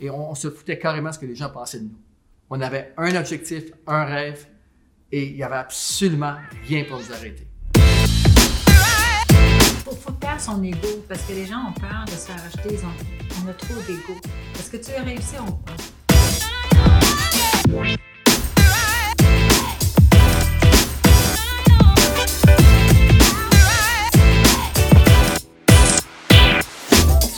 [0.00, 1.98] Et on, se foutait carrément ce que les gens pensaient de nous.
[2.50, 4.46] On avait un objectif, un rêve,
[5.10, 6.36] et il n'y avait absolument
[6.66, 7.46] rien pour nous arrêter.
[9.90, 12.74] Il faut perdre son ego parce que les gens ont peur de se faire acheter.
[12.74, 14.20] Ils ont, on a trop d'ego.
[14.54, 15.76] Est-ce que tu as réussi ou pas?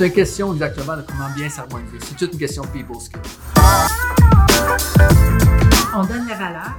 [0.00, 1.98] C'est une question exactement de comment bien s'harmoniser.
[2.00, 3.20] C'est toute une question de people skills.
[5.94, 6.70] On donne la valeur.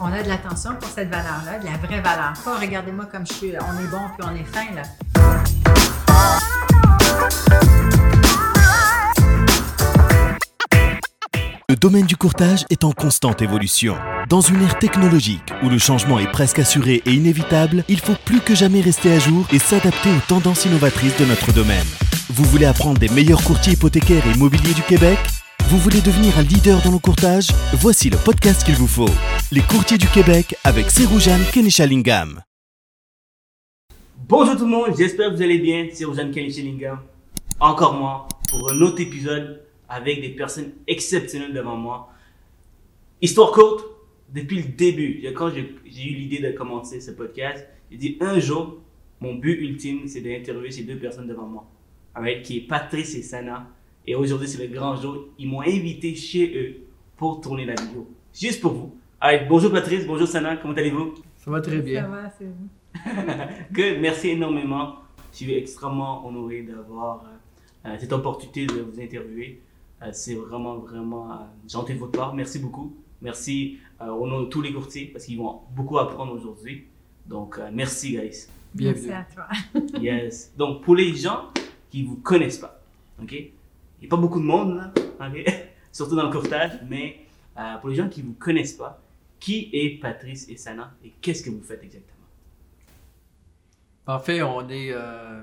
[0.00, 2.34] On a de l'attention pour cette valeur-là, de la vraie valeur.
[2.44, 4.82] Pas regardez-moi comme je suis, on est bon puis on est fin là.
[11.68, 13.96] Le domaine du courtage est en constante évolution.
[14.32, 18.40] Dans une ère technologique où le changement est presque assuré et inévitable, il faut plus
[18.40, 21.84] que jamais rester à jour et s'adapter aux tendances innovatrices de notre domaine.
[22.30, 25.18] Vous voulez apprendre des meilleurs courtiers hypothécaires et immobiliers du Québec?
[25.68, 27.48] Vous voulez devenir un leader dans le courtage?
[27.74, 29.10] Voici le podcast qu'il vous faut.
[29.50, 32.40] Les courtiers du Québec avec Seroujane Kenishalingam.
[34.16, 35.88] Bonjour tout le monde, j'espère que vous allez bien.
[35.92, 37.00] C'est Rojan Kenishalingam.
[37.60, 42.08] Encore moi pour un autre épisode avec des personnes exceptionnelles devant moi.
[43.20, 43.91] Histoire courte,
[44.32, 48.80] depuis le début, quand j'ai eu l'idée de commencer ce podcast, j'ai dit un jour,
[49.20, 51.66] mon but ultime, c'est d'interviewer ces deux personnes devant moi
[52.14, 53.66] avec, qui est Patrice et Sana.
[54.06, 55.28] Et aujourd'hui, c'est le grand jour.
[55.38, 56.76] Ils m'ont invité chez eux
[57.16, 58.08] pour tourner la vidéo.
[58.34, 58.96] Juste pour vous.
[59.20, 61.14] Allez, bonjour Patrice, bonjour Sana, comment allez-vous?
[61.36, 62.02] Ça va très bien.
[62.02, 62.68] Ça va, c'est vous.
[63.72, 64.96] Good, merci énormément.
[65.32, 69.60] Je suis extrêmement honoré d'avoir euh, euh, cette opportunité de vous interviewer.
[70.02, 72.34] Euh, c'est vraiment, vraiment gentil de votre part.
[72.34, 72.92] Merci beaucoup.
[73.20, 73.78] Merci
[74.10, 76.88] au nom de tous les courtiers parce qu'ils vont beaucoup apprendre aujourd'hui.
[77.26, 78.48] Donc, merci, guys.
[78.74, 79.08] Bienvenue.
[79.08, 79.48] Merci à toi.
[80.00, 80.52] yes.
[80.56, 81.50] Donc, pour les gens
[81.90, 82.80] qui vous connaissent pas.
[83.22, 83.32] OK?
[83.32, 83.50] Il
[84.00, 84.92] n'y a pas beaucoup de monde, là,
[85.92, 87.26] surtout dans le courtage, mais
[87.58, 89.00] euh, pour les gens qui ne vous connaissent pas,
[89.38, 92.18] qui est Patrice et Sana et qu'est-ce que vous faites exactement?
[94.06, 95.42] En fait, on est, euh,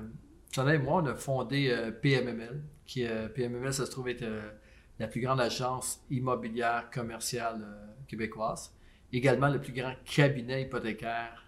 [0.52, 4.24] Sana et moi, on a fondé euh, PMML, qui PMML, ça se trouve être
[4.98, 7.64] la plus grande agence immobilière commerciale
[8.10, 8.74] québécoise,
[9.12, 11.44] également le plus grand cabinet hypothécaire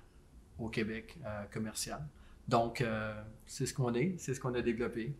[0.59, 1.19] au Québec
[1.53, 2.00] commercial.
[2.49, 3.15] Donc, euh,
[3.47, 5.12] c'est ce qu'on est, c'est ce qu'on a développé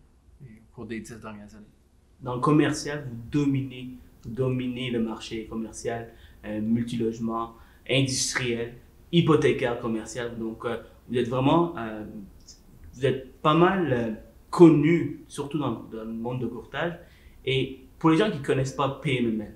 [0.43, 1.65] au cours des dix dernières années.
[2.21, 3.91] Dans le commercial, vous dominez,
[4.27, 6.13] dominez le marché commercial,
[6.45, 7.55] euh, multilogement,
[7.89, 8.75] industriel,
[9.13, 10.39] hypothécaire commercial.
[10.39, 11.75] Donc, euh, vous êtes vraiment,
[12.95, 16.95] vous êtes pas mal connu, surtout dans, dans, le monde de courtage.
[17.45, 19.55] Et pour les gens qui ne connaissent pas PMML,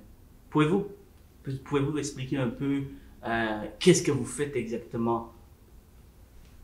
[0.50, 0.86] pouvez-vous
[1.64, 2.82] pouvez-vous expliquer un peu
[3.78, 5.32] qu'est-ce que vous faites exactement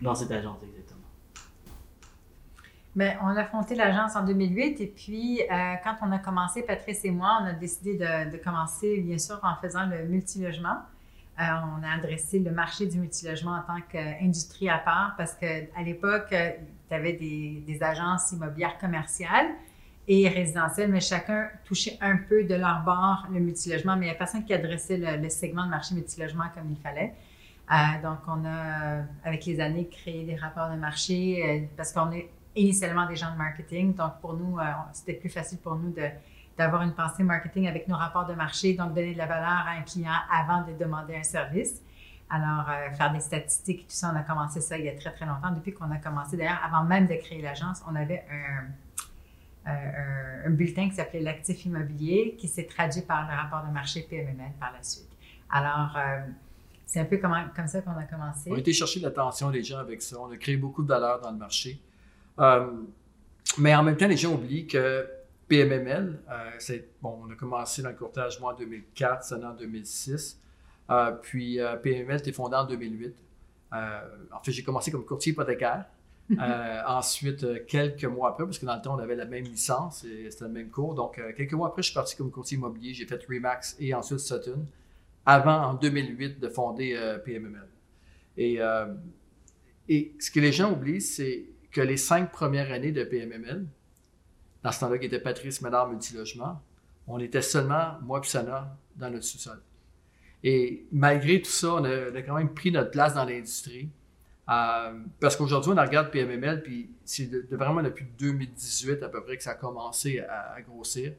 [0.00, 1.03] dans cette agence exactement?
[2.94, 7.03] Bien, on a fondé l'agence en 2008 et puis euh, quand on a commencé, Patrice
[7.06, 10.76] et moi, on a décidé de, commencer bien sûr en faisant le multilogement.
[11.41, 15.82] Euh, on a adressé le marché du multilogement en tant qu'industrie à part parce qu'à
[15.82, 16.50] l'époque, euh,
[16.88, 19.49] tu avais des, des, agences immobilières commerciales
[20.08, 24.14] et résidentielles, mais chacun touchait un peu de leur bord le multilogement, mais il n'y
[24.14, 27.14] a personne qui adressait le, segment de marché multilogement comme il fallait.
[27.70, 32.10] Euh, donc, on a, avec les années, créé des rapports de marché euh, parce qu'on
[32.10, 33.94] est initialement des gens de marketing.
[33.94, 35.94] Donc, pour nous, euh, c'était plus facile pour nous
[36.58, 39.70] d'avoir une pensée marketing avec nos rapports de marché, donc donner de la valeur à
[39.78, 41.80] un client avant de demander un service.
[42.28, 45.26] Alors, faire des statistiques tout ça, on a commencé ça il y a très, très
[45.26, 45.50] longtemps.
[45.52, 48.64] Depuis qu'on a commencé, d'ailleurs, avant même de créer l'agence, on avait un,
[49.65, 54.53] un, bulletin qui s'appelait l'actif immobilier qui s'est traduit par le rapport de marché PMML
[54.59, 55.09] par la suite.
[55.50, 55.97] Alors,
[56.93, 57.33] c'est un peu comme,
[57.69, 58.50] ça qu'on a commencé.
[58.50, 60.21] On a été chercher l'attention des gens avec ça.
[60.21, 61.81] On a créé beaucoup de valeur dans le marché.
[62.39, 62.71] Euh,
[63.56, 65.09] mais en même temps, les gens oublient que
[65.49, 70.39] PMML, euh, bon, on a commencé dans le courtage, moi, en 2004, ça en 2006.
[70.91, 73.17] Euh, puis PMML était fondé en 2008.
[73.73, 75.87] en fait, j'ai commencé comme courtier hypothécaire.
[76.87, 80.31] ensuite, quelques mois après, parce que dans le temps, on avait la même licence et
[80.31, 80.94] c'était le même cours.
[80.94, 82.94] Donc, quelques mois après, je suis parti comme courtier immobilier.
[82.94, 84.67] J'ai fait Remax et ensuite Sutton
[85.25, 87.69] avant, en 2008, de fonder euh, PMML.
[88.37, 88.87] Et, euh,
[89.88, 93.67] et ce que les gens oublient, c'est que les cinq premières années de PMML,
[94.62, 96.61] dans ce temps-là qui était Patrice Ménard Multilogement,
[97.06, 99.61] on était seulement, moi et Sana, dans notre sous-sol.
[100.44, 103.88] Et malgré tout ça, on a, quand même pris notre place dans l'industrie.
[104.50, 109.43] Euh, parce qu'aujourd'hui, on regarde PMML, puis c'est vraiment depuis 2018 à peu près que
[109.43, 111.12] ça a commencé à grossir.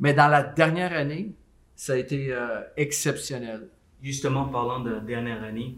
[0.00, 1.32] Mais dans la dernière année,
[1.74, 3.68] ça a été euh, exceptionnel.
[4.02, 5.76] Justement, parlant de dernière année,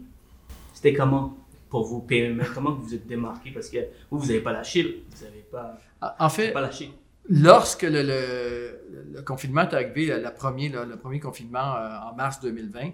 [0.73, 1.37] c'était comment
[1.69, 2.43] pour vous, PME?
[2.53, 3.49] Comment vous vous êtes démarqué?
[3.51, 3.77] Parce que
[4.11, 5.03] vous, vous n'avez pas lâché.
[5.09, 5.77] Vous n'avez pas,
[6.19, 6.91] en fait, pas lâché.
[7.29, 8.81] lorsque le, le-
[9.13, 12.91] le confinement est arrivé, premier, le premier confinement euh, en mars 2020,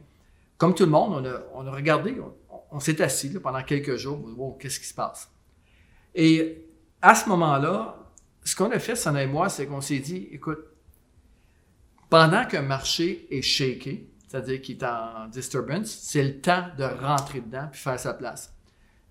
[0.58, 3.64] comme tout le monde, on a, on a regardé, on, on s'est assis là, pendant
[3.64, 5.32] quelques jours, wow, qu'est-ce qui se passe?
[6.16, 6.66] Et
[7.02, 7.98] à ce moment-là,
[8.44, 10.60] ce qu'on a fait, Sana et moi, c'est qu'on s'est dit, écoute,
[12.10, 17.42] pendant qu'un marché est shaké, c'est-à-dire qu'il est en disturbance, c'est le temps de rentrer
[17.42, 18.54] dedans puis faire sa place.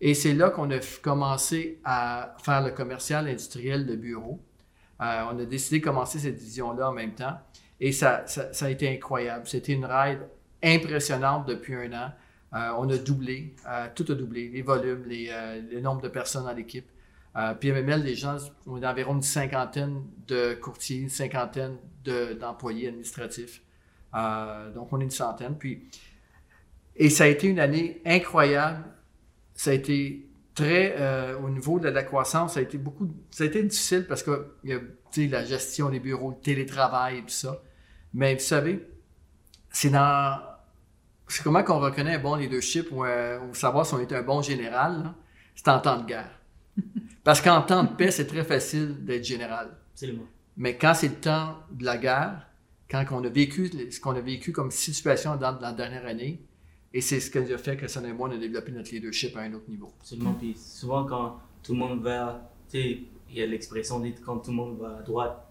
[0.00, 4.42] Et c'est là qu'on a commencé à faire le commercial industriel de bureau.
[5.00, 7.38] Euh, on a décidé de commencer cette vision-là en même temps.
[7.80, 9.46] Et ça, ça, ça a été incroyable.
[9.46, 10.20] C'était une ride
[10.62, 12.12] impressionnante depuis un an.
[12.54, 16.08] Euh, on a doublé, euh, tout a doublé, les volumes, les, euh, le nombre de
[16.08, 16.86] personnes dans l'équipe.
[17.36, 22.88] Euh, PMML, les gens, on est environ une cinquantaine de courtiers, une cinquantaine de- d'employés
[22.88, 23.62] administratifs.
[24.74, 25.58] Donc, on est une centaine.
[25.58, 25.90] Puis,
[26.94, 28.82] et ça a été une année incroyable.
[29.52, 33.46] Ça a été très, au niveau de la croissance, ça a été beaucoup, ça a
[33.48, 37.28] été difficile parce que il y a, la gestion des bureaux, le télétravail et tout
[37.28, 37.62] ça.
[38.14, 38.88] Mais vous savez,
[39.70, 40.40] c'est dans,
[41.28, 44.22] c'est comment qu'on reconnaît un bon leadership ou, euh, ou savoir si on est un
[44.22, 45.12] bon général,
[45.54, 46.30] c'est en temps de guerre.
[47.24, 49.70] Parce qu'en temps de paix, c'est très facile d'être général.
[49.92, 50.26] Absolument.
[50.56, 52.46] Mais quand c'est le temps de la guerre,
[52.88, 56.40] quand on a vécu ce qu'on a vécu comme situation dans, dans la dernière année,
[56.94, 59.36] et c'est ce qui a fait que Sana et moi, on a développé notre leadership
[59.36, 59.92] à un autre niveau.
[60.00, 60.34] Absolument.
[60.34, 64.38] Puis souvent, quand tout le monde va, tu sais, il y a l'expression dite quand
[64.38, 65.46] tout le monde va à droite,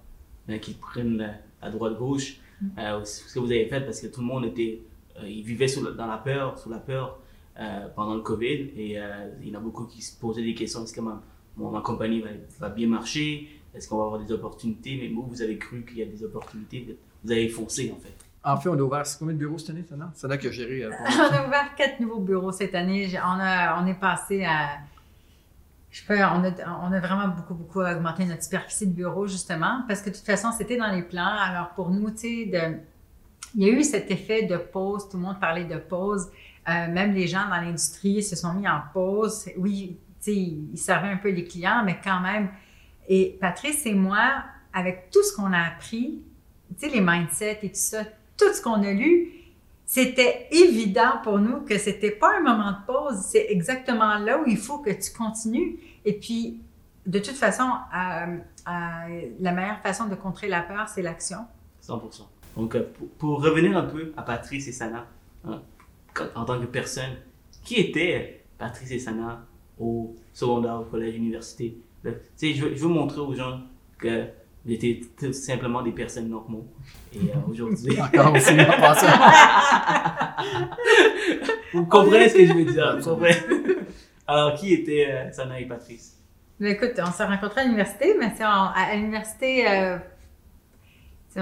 [0.47, 2.37] ben, qu'ils prennent à droite-gauche.
[2.77, 4.81] Euh, ce que vous avez fait, parce que tout le monde était,
[5.23, 7.19] ils vivaient sous la- dans la peur, sous la peur
[7.59, 8.71] euh, pendant le Covid.
[8.75, 11.21] Et euh, il y en a beaucoup qui se posaient des questions est-ce que ma,
[11.57, 12.29] mon- ma compagnie va,
[12.59, 13.47] va bien marcher?
[13.73, 14.97] Est-ce qu'on va avoir des opportunités?
[15.01, 16.97] Mais vous, vous avez cru qu'il y a des opportunités.
[17.23, 18.13] Vous avez foncé, en fait.
[18.43, 20.11] En fait, on a ouvert c'est combien de bureaux cette année, Sana?
[20.13, 20.83] Sana qui a géré.
[20.83, 23.09] euh, on a ouvert quatre nouveaux bureaux cette année.
[23.17, 24.77] On, a, on est passé à.
[25.91, 26.51] Je peux, on, a,
[26.83, 30.25] on a vraiment beaucoup, beaucoup augmenté notre superficie de bureau, justement, parce que de toute
[30.25, 31.25] façon, c'était dans les plans.
[31.25, 32.77] Alors, pour nous, tu sais, de-
[33.55, 35.07] il y a eu cet effet de pause.
[35.09, 36.27] Tout le monde parlait de pause.
[36.67, 39.45] Euh, même les gens dans l'industrie se sont mis en pause.
[39.57, 39.97] Oui,
[40.27, 42.49] ils servaient un peu les clients, mais quand même.
[43.07, 44.43] Et Patrice et moi,
[44.73, 46.21] avec tout ce qu'on a appris,
[46.81, 48.03] les mindsets et tout ça,
[48.37, 49.31] tout ce qu'on a lu,
[49.85, 54.45] c'était évident pour nous que c'était pas un moment de pause, c'est exactement là où
[54.47, 55.77] il faut que tu continues.
[56.03, 56.59] Et puis,
[57.05, 58.37] de toute façon, euh,
[58.67, 61.45] euh, la meilleure façon de contrer la peur, c'est l'action.
[61.83, 62.23] 100%.
[62.55, 65.05] Donc, euh, pour, pour revenir un peu à Patrice et Sana,
[65.47, 65.61] hein,
[66.13, 67.15] quand- en tant que personne,
[67.63, 69.45] qui était Patrice et Sana
[69.79, 71.77] au secondaire, au collège, université?
[72.03, 73.59] Le- Tu sais, je, veux- je veux montrer aux gens
[73.97, 74.25] que
[74.67, 76.65] étiez tout simplement des personnes normaux.
[77.13, 78.53] Et euh, aujourd'hui, Encore aussi,
[81.73, 82.97] vous comprenez ce que je veux dire.
[82.99, 83.35] vous comprenez?
[84.27, 86.17] Alors, qui était euh, Sana et Patrice?
[86.59, 89.97] Mais écoute, on s'est rencontrés à l'université, mais c'est à l'université, euh,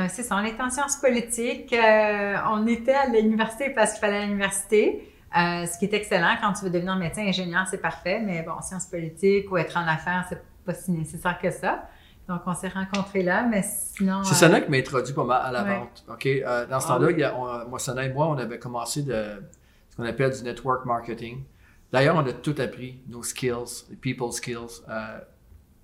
[0.10, 1.74] c'est ça, on était en sciences politiques.
[1.74, 6.36] euh, on était à l'université parce qu'il fallait à l'université, euh, ce qui est excellent.
[6.42, 9.88] Quand tu veux devenir médecin, ingénieur, c'est parfait, mais bon, sciences politiques ou être en
[9.88, 11.88] affaires, c'est pas si nécessaire que ça.
[12.28, 14.24] Donc, on s'est rencontrés là, mais sinon...
[14.24, 15.78] C'est euh, Sana qui m'a introduit pas mal à la Ouais.
[15.78, 16.06] vente.
[16.10, 16.26] OK?
[16.26, 19.04] Euh, dans ce temps-là, il y a- on- moi, Sana et moi, on avait commencé
[19.04, 19.44] de
[19.90, 21.44] ce qu'on appelle du network marketing.
[21.92, 25.20] D'ailleurs, on a tout appris, nos skills, les people skills, euh,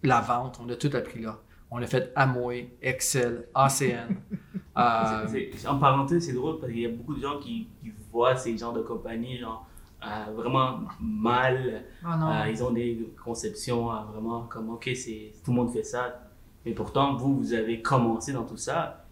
[0.04, 1.36] la vente, on a tout appris là.
[1.72, 4.16] On a fait Amway, Excel, ACN.
[4.78, 7.68] euh, C'est- c'est- En parenthèse, c'est drôle parce qu'il y a beaucoup de gens qui,
[7.82, 9.68] qui voient ces genres de compagnies genre,
[10.04, 11.84] euh, vraiment mal.
[12.04, 12.32] oh non.
[12.32, 16.28] Euh, ils ont des conceptions euh, vraiment comme, OK, c'est, tout le monde fait ça.
[16.66, 19.06] Mais pourtant, vous, vous avez commencé dans tout ça.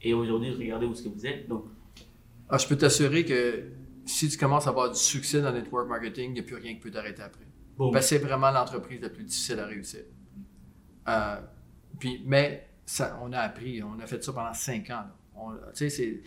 [0.00, 1.48] Et aujourd'hui, regardez où est-ce que vous êtes.
[1.48, 1.64] Donc,
[2.48, 3.64] ah, je peux t'assurer que
[4.06, 6.56] si tu commences à avoir du succès dans le network marketing, il n'y a plus
[6.56, 7.44] rien qui peut t'arrêter après.
[7.76, 10.00] bon, Parce que c'est vraiment l'entreprise la plus difficile à réussir.
[11.08, 11.36] Euh,
[11.98, 12.68] puis, mais
[13.20, 15.04] on a appris, on a fait ça pendant cinq ans.
[15.72, 16.22] c'est,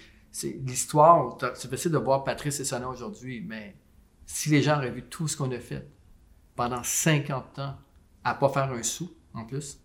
[0.66, 1.38] l'histoire.
[1.56, 3.76] C'est facile de voir Patrice et Sana aujourd'hui, mais
[4.26, 5.88] si les gens auraient vu tout ce qu'on a fait
[6.56, 7.76] pendant 50 ans
[8.24, 9.80] à pas faire un sou en plus.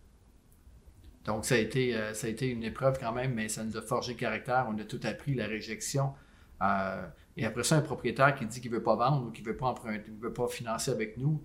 [1.24, 3.76] Donc, ça a, été, euh, ça a été une épreuve quand même, mais ça nous
[3.76, 4.66] a forgé le caractère.
[4.68, 6.14] On a tout appris, la réjection.
[6.62, 9.44] Euh, et après ça, un propriétaire qui dit qu'il ne veut pas vendre ou qu'il
[9.44, 11.40] ne veut pas emprunter, ne veut pas financer avec nous,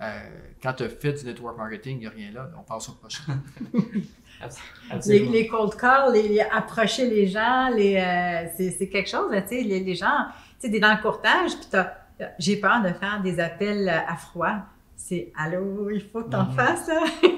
[0.00, 0.20] euh,
[0.62, 2.50] quand tu as fait du network marketing, il n'y a rien là.
[2.58, 3.38] On passe au prochain.
[5.06, 9.48] Les, cold calls, les, les approcher les gens, les, euh, c'est, quelque chose, là, tu
[9.48, 10.26] sais, les, les gens,
[10.60, 11.92] tu sais, t'es dans le courtage, puis t'as,
[12.40, 14.56] j'ai peur de faire des appels à froid.
[14.96, 16.52] C'est, allô, il faut que t'en Mhm.
[16.54, 17.00] fasses, là.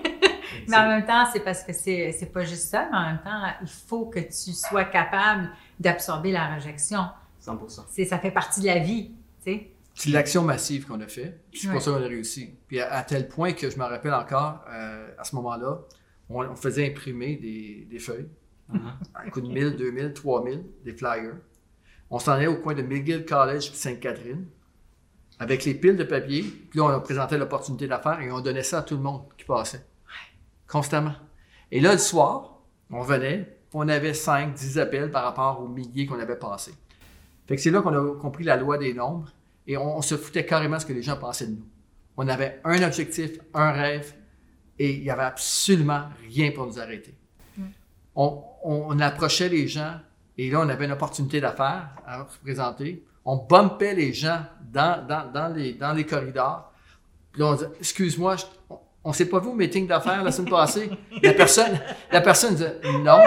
[0.68, 3.20] Mais en même temps, c'est parce que c'est, c'est pas juste ça, mais en même
[3.22, 7.04] temps, il faut que tu sois capable d'absorber la réjection.
[7.44, 7.82] 100%.
[7.90, 9.10] C'est, ça fait partie de la vie,
[9.44, 9.70] tu sais.
[9.94, 11.40] C'est l'action massive qu'on a fait.
[11.52, 12.58] C'est pour ça qu'on a réussi.
[12.66, 15.80] Puis à, à tel point que je me rappelle encore, euh, à ce moment-là,
[16.28, 18.28] on, on faisait imprimer des, des feuilles.
[18.72, 18.78] Uh-huh.
[19.14, 21.36] Un coût de 1000, 2000, 3000, des flyers.
[22.10, 24.46] On s'en allait au coin de McGill College puis Sainte-Catherine
[25.38, 26.42] avec les piles de papier.
[26.42, 29.44] Puis là, on présentait l'opportunité d'affaires et on donnait ça à tout le monde qui
[29.44, 29.84] passait.
[30.66, 31.14] Constamment.
[31.70, 36.06] Et là, le soir, on venait, on avait 5, 10 appels par rapport aux milliers
[36.06, 36.74] qu'on avait passés.
[37.46, 39.34] Fait que c'est là qu'on a compris la loi des nombres
[39.66, 41.66] et on, on se foutait carrément ce que les gens pensaient de nous.
[42.16, 44.14] On avait un objectif, un rêve
[44.78, 47.14] et il n'y avait absolument rien pour nous arrêter.
[48.16, 49.94] On, on approchait les gens
[50.38, 53.04] et là, on avait une opportunité d'affaires à représenter.
[53.25, 54.42] On bumpait les gens
[54.73, 56.73] dans, dans, dans, les, dans les corridors.
[57.33, 58.37] Puis là, on disait, excuse-moi,
[59.04, 60.90] on- s'est pas vu au meeting d'affaires la semaine passée.
[61.23, 61.78] La personne,
[62.11, 63.18] la personne disait, non.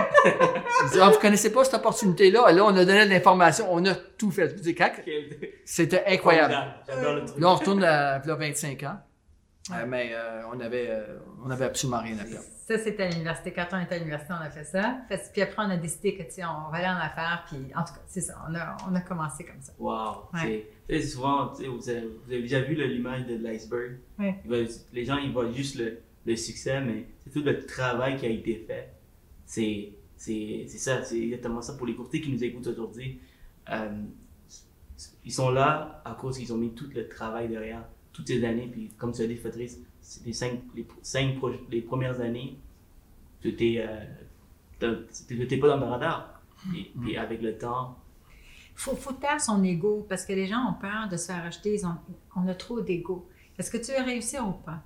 [0.92, 2.46] Dit, ah, vous connaissez pas cette opportunité-là?
[2.50, 3.68] Et là, on a donné de l'information.
[3.72, 4.56] On a tout fait.
[5.66, 6.54] C'était incroyable.
[7.38, 8.98] Là, on retourne à, là, 25 ans.
[9.72, 12.46] Euh, mais euh, on avait, euh, on avait absolument rien à perdre.
[12.68, 13.52] Ça, c'était à l'université.
[13.54, 14.98] Quand on était à l'université, on a fait ça.
[15.08, 17.46] Fait- Puis après, on a décidé que, tu sais, on va aller en affaires.
[17.48, 18.36] Puis, en tout cas, c'est ça.
[18.50, 19.74] On a, on a commencé comme ça.
[19.80, 20.30] Wow.
[20.34, 20.68] Ouais.
[20.90, 23.98] C'est- souvent, tu sais, vous, avez, vous avez déjà vu l'image de l'iceberg?
[24.20, 24.42] Ouais.
[24.94, 28.30] Les gens, ils voient juste le, le succès, mais c'est tout le travail qui a
[28.30, 28.94] été fait.
[29.46, 31.74] C'est c'est- c'est ça, c'est exactement ça.
[31.78, 33.22] Pour les courtiers qui nous écoutent aujourd'hui,
[33.70, 34.02] euh,
[35.24, 37.84] ils sont là à cause qu'ils ont mis tout le travail derrière,
[38.18, 38.68] toutes ces années.
[38.72, 41.36] Puis, comme tu as dit, Fatrice, c'est les cinq, les cinq
[41.70, 42.58] les premières années,
[43.42, 43.86] tu n'étais
[45.58, 46.42] pas dans le radar.
[46.76, 47.96] Et, puis, avec le temps,
[48.76, 51.76] faut, faut taire son ego parce que les gens ont peur de se faire acheter.
[51.76, 51.96] Ils ont,
[52.36, 53.28] on a trop d'ego.
[53.58, 54.82] Est-ce que tu veux réussir ou pas?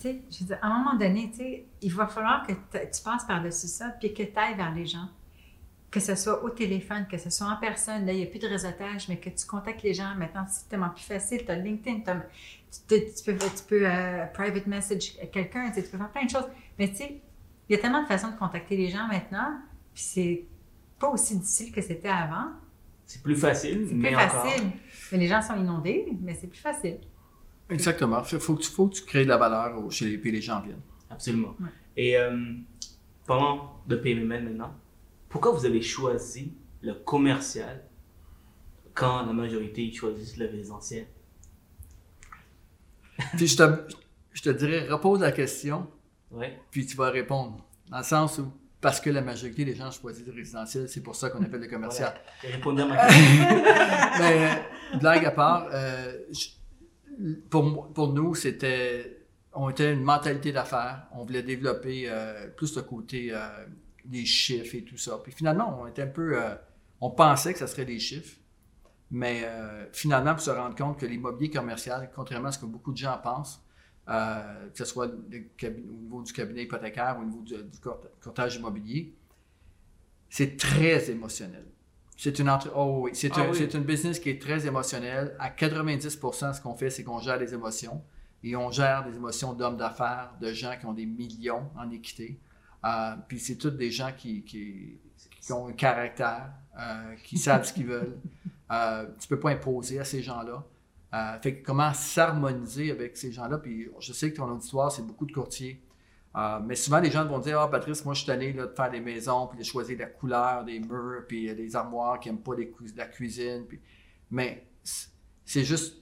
[0.00, 2.52] Tu sais, je veux dire, à un moment donné, tu sais, il va falloir que
[2.52, 5.08] tu passes par-dessus ça puis que tu ailles vers les gens.
[5.90, 8.06] Que ce soit au téléphone, que ce soit en personne.
[8.06, 10.14] Là, il n'y a plus de réseautage, mais que tu contactes les gens.
[10.16, 11.44] Maintenant, c'est tellement plus facile.
[11.44, 15.98] Tu as LinkedIn, tu, peux, tu peux euh, private message quelqu'un, tu sais, tu peux
[15.98, 16.46] faire plein de choses.
[16.78, 17.20] Mais tu sais,
[17.68, 19.58] il y a tellement de façons de contacter les gens maintenant,
[19.92, 20.44] puis c'est
[20.98, 22.50] pas aussi difficile que c'était avant.
[23.06, 24.44] c'est plus facile, C'est mais plus encore.
[24.46, 24.70] facile.
[25.10, 26.98] Mais les gens sont inondés, mais c'est plus facile.
[27.68, 28.22] Exactement.
[28.30, 30.40] Il faut, que tu- faut que tu crées de la valeur chez les, puis les
[30.40, 30.80] gens viennent.
[31.10, 31.54] Absolument.
[31.60, 31.68] Ouais.
[31.96, 32.36] Et euh,
[33.26, 34.72] parlons de PMML maintenant.
[35.30, 37.82] Pourquoi vous avez choisi le commercial
[38.92, 41.06] quand la majorité ils choisissent le résidentiel?
[43.36, 43.62] Puis je te,
[44.32, 45.86] je te dirais, repose la question,
[46.30, 46.58] Ouais.
[46.70, 47.64] puis tu vas répondre.
[47.88, 51.14] Dans le sens où, parce que la majorité des gens choisissent le résidentiel, c'est pour
[51.16, 52.14] ça qu'on appelle le commercial.
[52.42, 53.62] Répondu à ma question.
[54.20, 56.48] Mais blague à part, euh, je-
[57.50, 59.16] pour, pour nous, c'était.
[59.52, 61.06] On était une mentalité d'affaires.
[61.12, 63.48] On voulait développer euh, plus le côté euh,
[64.04, 65.18] des chiffres et tout ça.
[65.22, 66.40] Puis finalement, on était un peu.
[66.42, 66.54] euh,
[67.00, 68.36] on pensait que ça serait des chiffres.
[69.10, 72.92] Mais euh, finalement, pour se rendre compte que l'immobilier commercial, contrairement à ce que beaucoup
[72.92, 73.60] de gens pensent,
[74.08, 75.12] euh, que ce soit au
[76.00, 77.78] niveau du cabinet hypothécaire ou au niveau du, du
[78.22, 79.14] courtage immobilier,
[80.28, 81.66] c'est très émotionnel.
[82.16, 82.70] C'est une entre...
[82.76, 83.64] oh oui, c'est Ah un, oui.
[83.64, 85.34] une business qui est très émotionnelle.
[85.38, 88.02] À 90%, ce qu'on fait, c'est qu'on gère des émotions.
[88.44, 92.38] Et on gère des émotions d'hommes d'affaires, de gens qui ont des millions en équité.
[92.84, 94.98] Euh, puis c'est tous des gens qui, qui,
[95.52, 98.18] ont un caractère, euh, qui savent ce qu'ils veulent.
[98.70, 100.64] Euh, tu peux pas imposer à ces gens-là.
[101.12, 103.58] Euh, fait que comment s'harmoniser avec ces gens-là?
[103.58, 105.82] Puis je sais que ton auditoire, c'est beaucoup de courtiers.
[106.62, 109.00] Mais souvent, les gens vont dire Ah, Patrice, moi, je suis tanné de faire des
[109.00, 112.72] maisons, puis de choisir la couleur des murs, puis des armoires qui n'aiment pas les
[112.96, 113.66] la cuisine.
[114.30, 114.68] Mais
[115.44, 115.96] c'est juste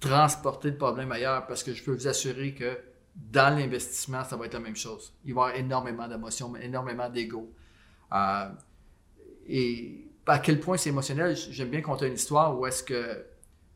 [0.00, 2.76] transporter le problème ailleurs parce que je peux vous assurer que
[3.14, 5.12] dans l'investissement, ça va être la même chose.
[5.24, 7.52] Il va y avoir énormément d'émotions, énormément d'ego.
[8.12, 8.48] Euh,
[9.46, 13.24] et à quel point c'est émotionnel, j'aime bien conter une histoire où est-ce que.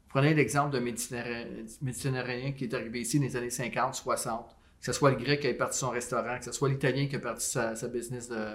[0.08, 4.92] Prenez l'exemple d'un Méditerranéen, qui est arrivé ici dans les années 50, 60 que ce
[4.92, 7.46] soit le grec qui a parti son restaurant, que ce soit l'italien qui a parti
[7.46, 8.46] sa, business de,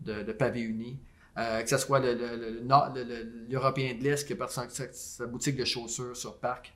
[0.00, 0.98] de, de pavé uni,
[1.38, 5.54] euh, que ce soit le- le- l'Européen de l'Est qui a parti sa- sa boutique
[5.56, 6.74] de chaussures sur Parc.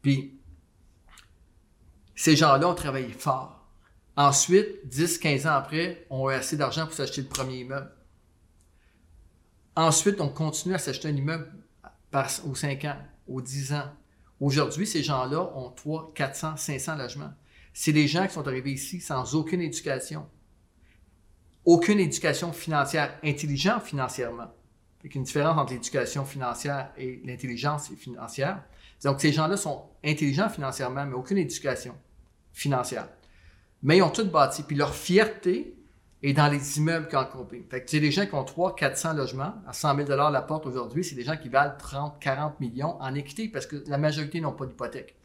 [0.00, 0.38] Puis,
[2.18, 3.64] ces gens-là ont travaillé fort.
[4.16, 7.92] Ensuite, 10-15 ans après, on a assez d'argent pour s'acheter le premier immeuble.
[9.76, 11.48] Ensuite, on continue à s'acheter un immeuble
[12.44, 12.96] aux 5 ans,
[13.28, 13.92] aux 10 ans.
[14.40, 17.32] Aujourd'hui, ces gens-là ont 3, 400, 500 logements.
[17.72, 20.26] C'est des gens qui sont arrivés ici sans aucune éducation.
[21.64, 24.52] Aucune éducation financière, intelligente financièrement.
[25.04, 28.64] Il y a une différence entre l'éducation financière et l'intelligence financière.
[29.04, 31.94] Donc, ces gens-là sont intelligents financièrement, mais aucune éducation
[32.58, 33.08] financière.
[33.82, 34.62] Mais ils ont tout bâti.
[34.62, 35.76] Puis leur fierté
[36.22, 37.64] est dans les immeubles qu'ils ont compris.
[37.70, 40.66] Fait que c'est des gens qui ont 300, 400 logements à 100 000 la porte
[40.66, 41.04] aujourd'hui.
[41.04, 44.52] C'est des gens qui valent 30, 40 millions en équité parce que la majorité n'ont
[44.52, 45.16] pas d'hypothèque.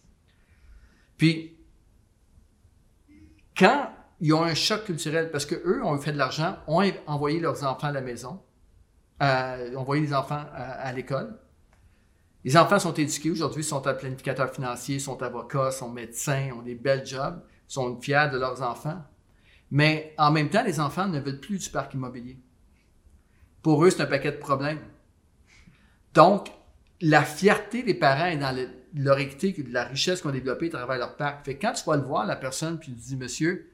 [1.17, 1.57] Puis,
[3.57, 7.63] quand ils ont un choc culturel parce qu'eux ont fait de l'argent, ont envoyé leurs
[7.63, 8.39] enfants à la maison,
[9.21, 11.39] euh, ont envoyé les enfants à, à l'école.
[12.43, 17.05] Les enfants sont éduqués aujourd'hui, sont planificateurs financiers, sont avocats, sont médecins, ont des belles
[17.05, 19.01] jobs, sont fiers de leurs enfants.
[19.71, 22.37] Mais en même temps, les enfants ne veulent plus du parc immobilier.
[23.61, 24.81] Pour eux, c'est un paquet de problèmes.
[26.13, 26.51] Donc,
[27.01, 30.67] la fierté des parents est dans le, leur équité, de la richesse qu'on a développée
[30.67, 31.45] à travers leur parc.
[31.45, 33.71] Fait que quand tu vas le voir, la personne, puis tu dis, monsieur,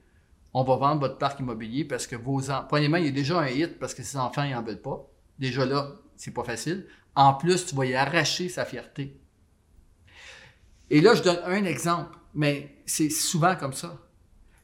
[0.54, 2.66] on va vendre votre parc immobilier parce que vos enfants.
[2.68, 5.06] Premièrement, il y a déjà un hit parce que ses enfants, ils n'en veulent pas.
[5.38, 6.86] Déjà là, c'est pas facile.
[7.14, 9.20] En plus, tu vas y arracher sa fierté.
[10.90, 13.98] Et là, je donne un exemple, mais c'est souvent comme ça.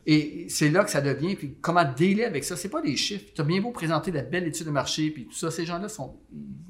[0.08, 3.32] Et c'est là que ça devient, puis comment délai avec ça, c'est pas des chiffres.
[3.34, 5.88] Tu as bien beau présenter la belle étude de marché, puis tout ça, ces gens-là,
[5.88, 6.16] sont,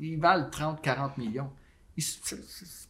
[0.01, 1.51] ils valent 30, 40 millions.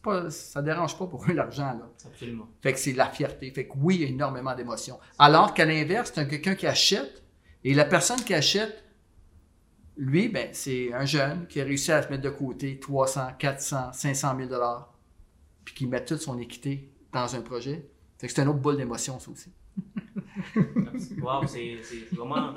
[0.01, 1.73] Pas, ça dérange pas pour eux l'argent.
[1.73, 1.89] Là.
[2.05, 2.49] Absolument.
[2.61, 3.51] Fait que c'est la fierté.
[3.51, 4.99] Fait que oui, il y a énormément d'émotions.
[5.19, 7.23] Alors qu'à l'inverse, c'est quelqu'un qui achète,
[7.65, 8.83] et la personne qui achète,
[9.97, 13.93] lui, ben, c'est un jeune qui a réussi à se mettre de côté 300, 400,
[13.93, 14.93] 500 000 dollars,
[15.65, 17.89] puis qui met toute son équité dans un projet.
[18.17, 19.51] Fait que c'est un autre boule d'émotion, ça aussi.
[21.21, 21.77] Wow, c'est
[22.11, 22.53] vraiment.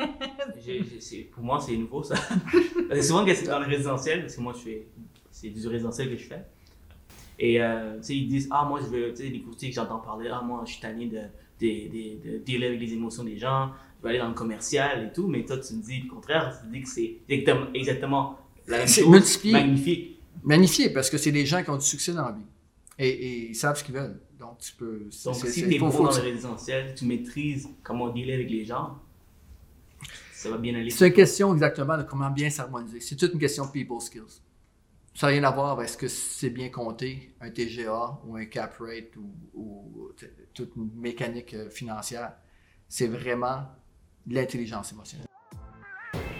[1.32, 2.14] pour moi, c'est nouveau ça.
[2.90, 4.54] C'est souvent que c'est dans le résidentiel, parce que moi,
[5.30, 6.44] c'est du résidentiel que je fais.
[7.38, 10.30] Et euh, ils disent Ah, moi, je veux, tu sais, les courtiers que j'entends parler,
[10.32, 11.20] Ah, moi, je suis tanné de,
[11.60, 15.26] de, de, dealer avec les émotions des gens, veux aller dans le commercial et tout.
[15.26, 17.18] Mais toi, tu me dis le contraire, tu me dis que c'est
[17.74, 19.08] exactement, la même chose.
[19.08, 19.52] Multiplié.
[19.52, 20.20] Magnifique.
[20.42, 22.44] Magnifié, parce que c'est des gens qui ont du succès dans la vie.
[22.98, 24.20] Et, et ils savent ce qu'ils veulent.
[24.38, 25.08] Donc, tu peux.
[25.24, 28.98] Donc, si tu es bon dans le résidentiel, tu maîtrises comment dealer avec les gens,
[30.32, 30.88] ça va bien aller.
[30.88, 33.00] C'est une question exactement de comment bien s'harmoniser.
[33.00, 34.40] C'est toute une question de people skills.
[35.14, 38.46] Ça n'a rien à voir avec ce que c'est bien compté, un TGA ou un
[38.46, 39.14] cap rate
[39.54, 40.12] ou,
[40.54, 42.32] toute une mécanique euh, financière.
[42.88, 43.66] C'est vraiment
[44.28, 45.26] l'intelligence émotionnelle.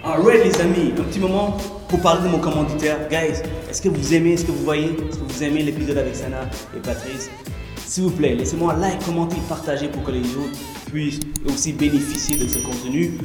[0.03, 1.57] Alright les amis, un petit moment
[1.89, 3.09] pour parler de mon commanditaire.
[3.09, 6.17] Guys, est-ce que vous aimez ce que vous voyez Est-ce que vous aimez l'épisode avec
[6.17, 7.31] Sana et Patrice?
[7.77, 12.39] S'il vous plaît, laissez-moi un like, commenter, partager pour que les autres puissent aussi bénéficier
[12.39, 13.19] de ce contenu.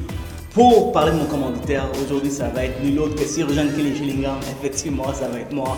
[0.54, 3.96] Pour parler de mon commanditaire, aujourd'hui ça va être nul autre que Sir Jean Kelly
[3.96, 4.39] Schillingham.
[4.60, 5.78] Effectivement, ça va être moi.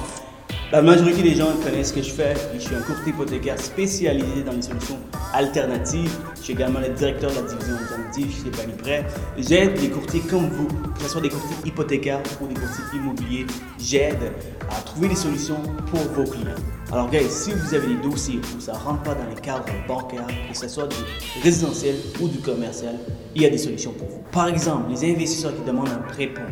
[0.69, 2.33] La majorité des gens connaissent ce que je fais.
[2.53, 4.99] Je suis un courtier hypothécaire spécialisé dans les solutions
[5.33, 6.11] alternatives.
[6.35, 9.05] Je suis également le directeur de la division alternative chez Prêt.
[9.37, 13.45] J'aide des courtiers comme vous, que ce soit des courtiers hypothécaires ou des courtiers immobiliers.
[13.79, 14.33] J'aide
[14.69, 16.47] à trouver des solutions pour vos clients.
[16.91, 19.63] Alors, guys, si vous avez des dossiers où ça ne rentre pas dans les cadres
[19.87, 20.97] bancaires, que ce soit du
[21.43, 22.95] résidentiel ou du commercial,
[23.35, 24.21] il y a des solutions pour vous.
[24.33, 26.43] Par exemple, les investisseurs qui demandent un prêt pour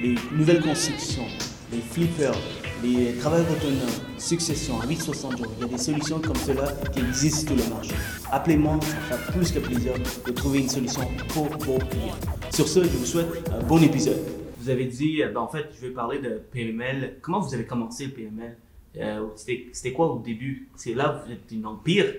[0.00, 1.26] les nouvelles constructions,
[1.72, 2.38] les flippers,
[2.82, 5.46] les travailleurs autonomes, succession à 860 jours.
[5.58, 7.94] Il y a des solutions comme cela qui existent sur le marché.
[8.30, 9.92] Appelez-moi, ça fera plus que plaisir
[10.26, 12.16] de trouver une solution pour vos clients.
[12.50, 14.18] Sur ce, je vous souhaite un bon épisode.
[14.58, 17.18] Vous avez dit, euh, ben, en fait, je vais parler de PML.
[17.20, 18.56] Comment vous avez commencé le PML
[18.96, 20.68] euh, C'était quoi au début?
[20.74, 22.14] C'est là, vous êtes une empire,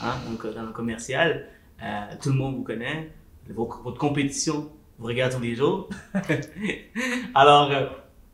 [0.00, 0.14] hein,
[0.54, 1.48] dans le commercial.
[1.82, 3.10] Euh, tout le monde vous connaît.
[3.48, 5.88] Votre, compétition vous regarde tous les jours.
[7.34, 7.72] Alors,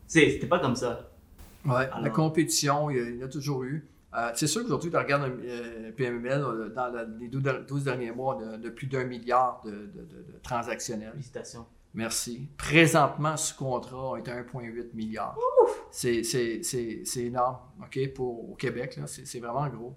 [0.07, 1.12] c'était pas comme ça.
[1.65, 3.87] Oui, la compétition, il y, a, toujours eu.
[4.15, 8.69] Euh, c'est sûr qu'aujourd'hui, tu regardes euh, PMML euh, dans les 12 derniers mois de,
[8.69, 9.89] plus d'un milliard de,
[10.43, 11.11] transactionnels.
[11.11, 11.65] Félicitations.
[11.93, 12.49] Merci.
[12.57, 15.37] Présentement, ce contrat est à 1,8 milliard.
[15.91, 16.21] C'est
[17.17, 19.95] énorme, OK, pour, au Québec, c'est vraiment gros.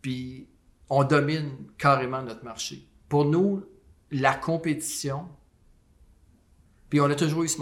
[0.00, 0.48] Puis,
[0.88, 2.86] on domine carrément notre marché.
[3.08, 3.64] Pour nous,
[4.10, 5.28] la compétition,
[6.88, 7.58] puis on a toujours eu cette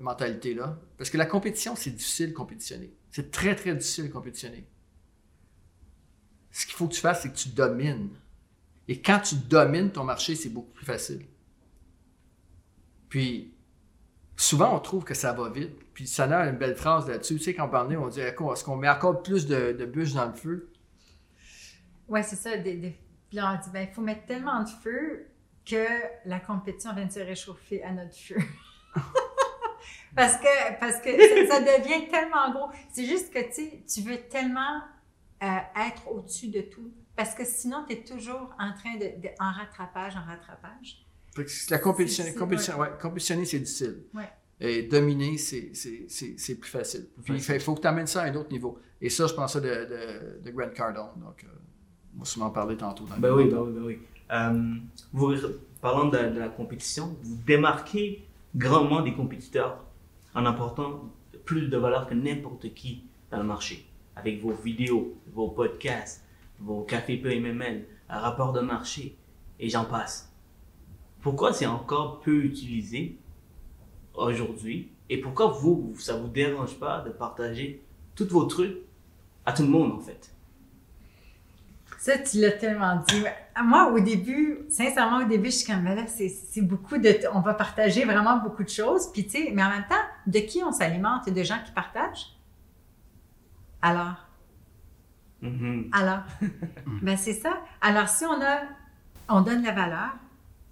[0.00, 0.78] mentalité-là.
[1.02, 2.94] Parce que la compétition, c'est difficile de compétitionner.
[3.10, 4.64] C'est très, très difficile de compétitionner.
[6.52, 8.10] Ce qu'il faut que tu fasses, c'est que tu domines.
[8.86, 11.26] Et quand tu domines ton marché, c'est beaucoup plus facile.
[13.08, 13.52] Puis,
[14.36, 15.76] souvent, on trouve que ça va vite.
[15.92, 17.38] Puis, ça a une belle phrase là-dessus.
[17.38, 20.12] Tu sais, quand on parlait, on dit est-ce qu'on met encore plus de, de bûches
[20.12, 20.70] dans le feu?
[22.06, 22.56] Oui, c'est ça.
[22.56, 22.94] Puis
[23.32, 25.26] là, on dit ben, il faut mettre tellement de feu
[25.66, 25.84] que
[26.26, 28.38] la compétition vient de se réchauffer à notre feu.
[30.14, 31.10] parce que, parce que
[31.48, 32.70] ça, devient tellement gros.
[32.92, 33.40] C'est juste que
[33.92, 34.80] tu veux tellement
[35.42, 35.46] euh,
[35.88, 36.90] être au-dessus de tout.
[37.16, 41.04] Parce que sinon, tu es toujours en train de, en rattrapage, en rattrapage.
[41.70, 42.88] La compétition, compétition, ouais.
[43.00, 44.02] compétitionner, c'est difficile.
[44.14, 44.28] Ouais.
[44.60, 47.06] Et dominer, c'est plus facile.
[47.24, 48.78] Puis il faut que tu amènes ça à un autre niveau.
[49.00, 51.10] Et ça, je pense ça de, de, de Grant Cardone.
[51.16, 51.48] Donc, euh,
[52.14, 53.04] on va sûrement parler tantôt.
[53.04, 53.98] Dans ben, oui, ben oui, ben oui,
[54.32, 54.74] euh,
[55.12, 55.34] vous,
[55.80, 59.84] parlant de, la compétition, vous démarquez grandement des compétiteurs
[60.34, 61.12] en apportant
[61.44, 63.88] plus de valeur que n'importe qui dans le marché.
[64.16, 66.24] Avec vos vidéos, vos podcasts,
[66.58, 69.16] vos cafés PMML, un rapport de marché.
[69.58, 70.32] et j'en passe.
[71.20, 73.16] Pourquoi c'est encore peu utilisé
[74.14, 74.90] aujourd'hui?
[75.08, 77.82] Et pourquoi vous, ça vous dérange pas de partager
[78.14, 78.78] tous vos trucs
[79.46, 80.34] à tout le monde en fait?
[81.98, 83.22] Ça, tu l'as tellement dit.
[83.62, 87.16] Moi, au début, sincèrement, au début, je suis comme, mais là, c'est beaucoup de.
[87.32, 89.12] On va partager vraiment beaucoup de choses.
[89.12, 91.28] Puis, tu sais, mais en même temps, de qui on s'alimente?
[91.28, 92.36] A des gens qui partagent?
[93.80, 94.26] Alors?
[95.40, 95.90] Mhm.
[95.92, 96.22] Alors?
[97.02, 97.60] ben, c'est ça.
[97.80, 98.60] Alors, si on a.
[99.28, 100.10] On donne la valeur,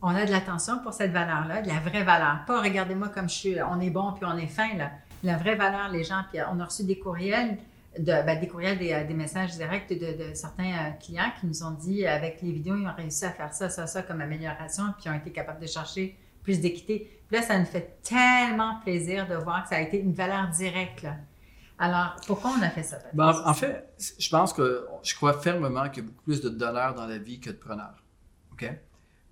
[0.03, 2.45] on a de l'attention pour cette valeur-là, de la vraie valeur.
[2.47, 4.91] Pas regardez-moi comme je suis, on est bon puis on est fin, là.
[5.23, 6.23] La vraie valeur, les gens.
[6.31, 7.59] Puis on a reçu des courriels,
[7.99, 11.73] de, ben, des courriels, des, des, messages directs de, certains euh, clients qui nous ont
[11.73, 15.05] dit, avec les vidéos, ils ont réussi à faire ça, ça, ça comme amélioration, puis
[15.07, 17.20] ils ont été capables de chercher plus d'équité.
[17.31, 21.07] Là, ça nous fait tellement plaisir de voir que ça a été une valeur directe.
[21.79, 22.99] Alors, pourquoi on a fait ça?
[23.15, 26.49] Ben, en fait, je pense que je crois fermement qu'il y a beaucoup plus de
[26.49, 28.03] donneurs dans la vie que de preneurs.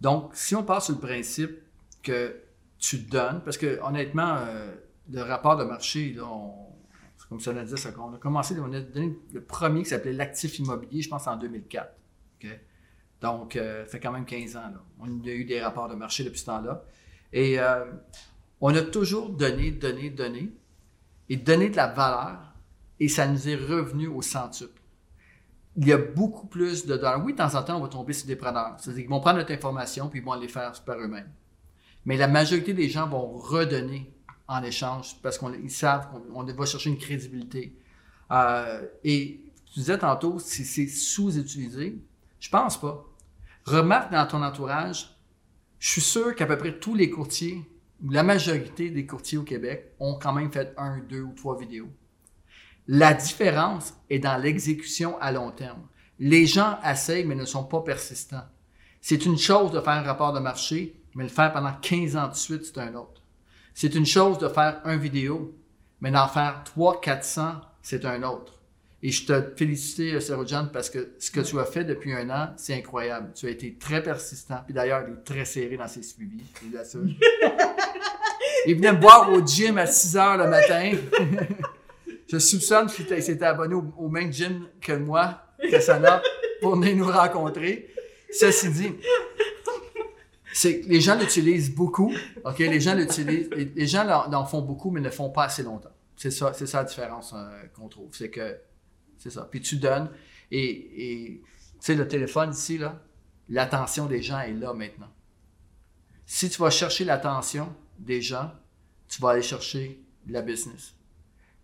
[0.00, 1.58] Donc, si on part sur le principe
[2.02, 2.40] que
[2.78, 4.74] tu donnes, parce que honnêtement, euh,
[5.10, 6.24] le rapport de marché, là,
[7.28, 10.58] comme ça l'a dit, on a commencé, on a donné le premier qui s'appelait l'actif
[10.58, 11.92] immobilier, je pense en 2004.
[13.20, 14.72] Donc, euh, ça fait quand même 15 ans.
[15.00, 16.84] On a eu des rapports de marché depuis ce temps-là.
[17.32, 17.84] Et euh,
[18.60, 20.52] on a toujours donné, donné, donné,
[21.28, 22.54] et donné de la valeur,
[23.00, 24.78] et ça nous est revenu au centuple
[25.78, 27.00] il y a beaucoup plus de.
[27.22, 28.74] Oui, de temps en temps, on va tomber sur des preneurs.
[28.78, 31.30] C'est-à-dire qu'ils vont prendre notre information puis ils vont les faire par eux-mêmes.
[32.04, 34.12] Mais la majorité des gens vont redonner
[34.48, 37.78] en échange parce qu'ils savent qu'on va chercher une crédibilité.
[38.32, 42.02] Euh, et tu disais tantôt, si c'est sous-utilisé,
[42.40, 43.04] je pense pas.
[43.64, 45.16] Remarque dans ton entourage,
[45.78, 47.64] je suis sûr qu'à peu près tous les courtiers,
[48.08, 51.88] la majorité des courtiers au Québec, ont quand même fait un, deux ou trois vidéos.
[52.86, 55.86] La différence est dans l'exécution à long terme.
[56.18, 58.46] Les gens essayent, mais ne sont pas persistants.
[59.00, 62.28] C'est une chose de faire un rapport de marché, mais le faire pendant 15 ans
[62.28, 63.22] de suite, c'est un autre.
[63.74, 65.56] C'est une chose de faire un vidéo,
[66.00, 68.57] mais d'en faire 3 400, c'est un autre.
[69.00, 72.48] Et je te félicite, Serojan, parce que ce que tu as fait depuis un an,
[72.56, 73.30] c'est incroyable.
[73.32, 74.56] Tu as été très persistant.
[74.64, 76.42] Puis d'ailleurs, il est très serré dans ses suivis.
[78.66, 80.92] il venait me voir au gym à 6 heures le matin.
[82.26, 86.20] Je soupçonne qu'il s'était abonné au, même gym que moi, que Sana,
[86.60, 87.88] pour venir nous rencontrer.
[88.30, 88.92] Ceci dit,
[90.88, 92.12] les gens l'utilisent beaucoup.
[92.44, 92.58] OK?
[92.58, 93.48] Les gens l'utilisent.
[93.50, 95.92] Les gens en, font beaucoup, mais ne font pas assez longtemps.
[96.16, 98.08] C'est ça, c'est ça la différence euh, qu'on trouve.
[98.12, 98.58] C'est que
[99.18, 99.48] c'est ça.
[99.50, 100.10] Puis tu donnes.
[100.50, 103.02] Et, tu sais, le téléphone ici, là,
[103.48, 105.10] l'attention des gens est là maintenant.
[106.24, 108.50] Si tu vas chercher l'attention des gens,
[109.08, 110.94] tu vas aller chercher la business.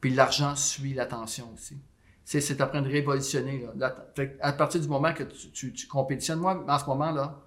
[0.01, 1.79] Puis l'argent suit l'attention aussi.
[2.25, 3.67] C'est en train de révolutionner.
[3.77, 3.95] Là.
[4.41, 7.43] à partir du moment que tu, tu, compétitionnes, moi, en ce moment-là,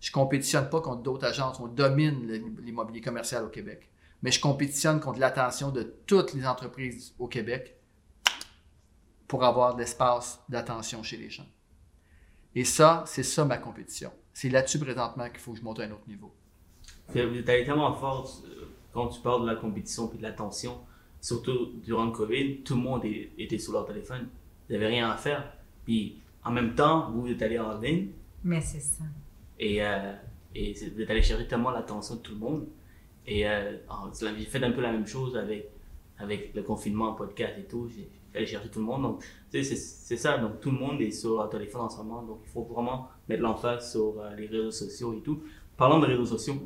[0.00, 1.58] je compétitionne pas contre d'autres agences.
[1.60, 2.30] On domine
[2.62, 3.90] l'immobilier commercial au Québec.
[4.22, 7.77] Mais je compétitionne contre l'attention de toutes les entreprises au Québec
[9.28, 11.46] pour avoir de l'espace d'attention chez les gens.
[12.54, 14.10] Et ça, c'est ça ma compétition.
[14.32, 16.34] C'est là-dessus présentement qu'il faut que je monte à un autre niveau.
[17.12, 20.78] Tu es tellement fort euh, quand tu parles de la compétition et de l'attention
[21.20, 24.28] surtout durant le COVID, tout le monde était sur leur téléphone.
[24.68, 25.52] Ils n'avaient rien à faire.
[25.84, 28.08] Puis en même temps, vous êtes allé en ligne.
[28.44, 29.04] Mais c'est ça.
[29.58, 30.14] Et, euh,
[30.54, 32.68] et vous êtes allé chercher tellement l'attention de tout le monde.
[33.26, 33.76] Et euh,
[34.22, 35.70] j'ai fait un peu la même chose avec,
[36.18, 37.88] avec le confinement en podcast et tout.
[37.88, 39.02] J'ai allé chercher tout le monde.
[39.02, 39.64] Donc, c'est
[40.16, 40.38] ça.
[40.38, 42.22] Donc, tout le monde est sur leur téléphone en ce moment.
[42.22, 45.42] Donc, il faut vraiment mettre l'emphase sur euh, les réseaux sociaux et tout.
[45.76, 46.56] Parlons de réseaux sociaux.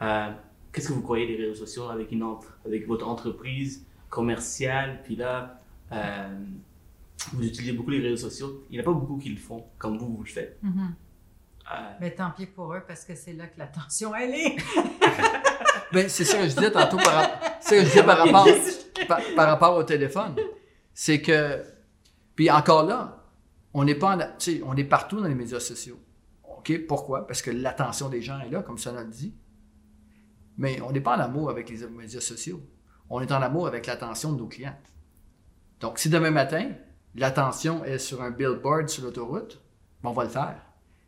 [0.00, 0.30] Euh,
[0.72, 2.24] qu'est-ce que vous croyez des réseaux sociaux avec, une
[2.64, 5.00] avec votre entreprise commerciale?
[5.04, 5.60] Puis là,
[5.92, 6.28] euh,
[7.32, 8.64] vous utilisez beaucoup les réseaux sociaux.
[8.70, 10.58] Il n'y en a pas beaucoup qui le font comme vous, vous le faites.
[10.64, 10.92] Mm-hmm.
[11.70, 14.56] Euh, Mais tant pis pour eux parce que c'est là que l'attention, elle est.
[15.92, 17.28] ben, c'est ça que je disais tantôt par,
[17.60, 18.46] que je disais par, rapport,
[19.36, 20.34] par, rapport au téléphone.
[21.00, 21.62] C'est que,
[22.34, 23.24] puis encore là,
[23.72, 24.18] on n'est pas
[24.64, 25.96] on est partout dans les médias sociaux.
[26.42, 26.86] OK?
[26.88, 27.24] Pourquoi?
[27.24, 29.32] Parce que l'attention des gens est là, comme ça dit.
[30.56, 32.60] Mais on n'est pas en amour avec les médias sociaux.
[33.10, 34.76] On est en amour avec l'attention de nos clients.
[35.78, 36.72] Donc, si demain matin,
[37.14, 39.62] l'attention est sur un billboard sur l'autoroute,
[40.02, 40.60] on va le faire.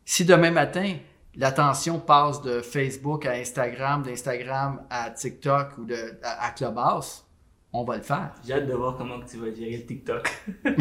[0.05, 0.99] Si demain matin,
[1.35, 5.87] l'attention passe de Facebook à Instagram, d'Instagram à TikTok ou
[6.23, 7.25] à, Clubhouse,
[7.73, 8.33] on va le faire.
[8.45, 10.29] J'ai hâte de voir comment tu vas gérer le TikTok.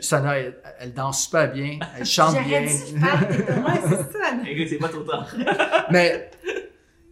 [0.00, 2.66] Sana, elle, elle, danse super bien, elle chante bien.
[4.68, 5.28] c'est pas trop tard.
[5.90, 6.30] Mais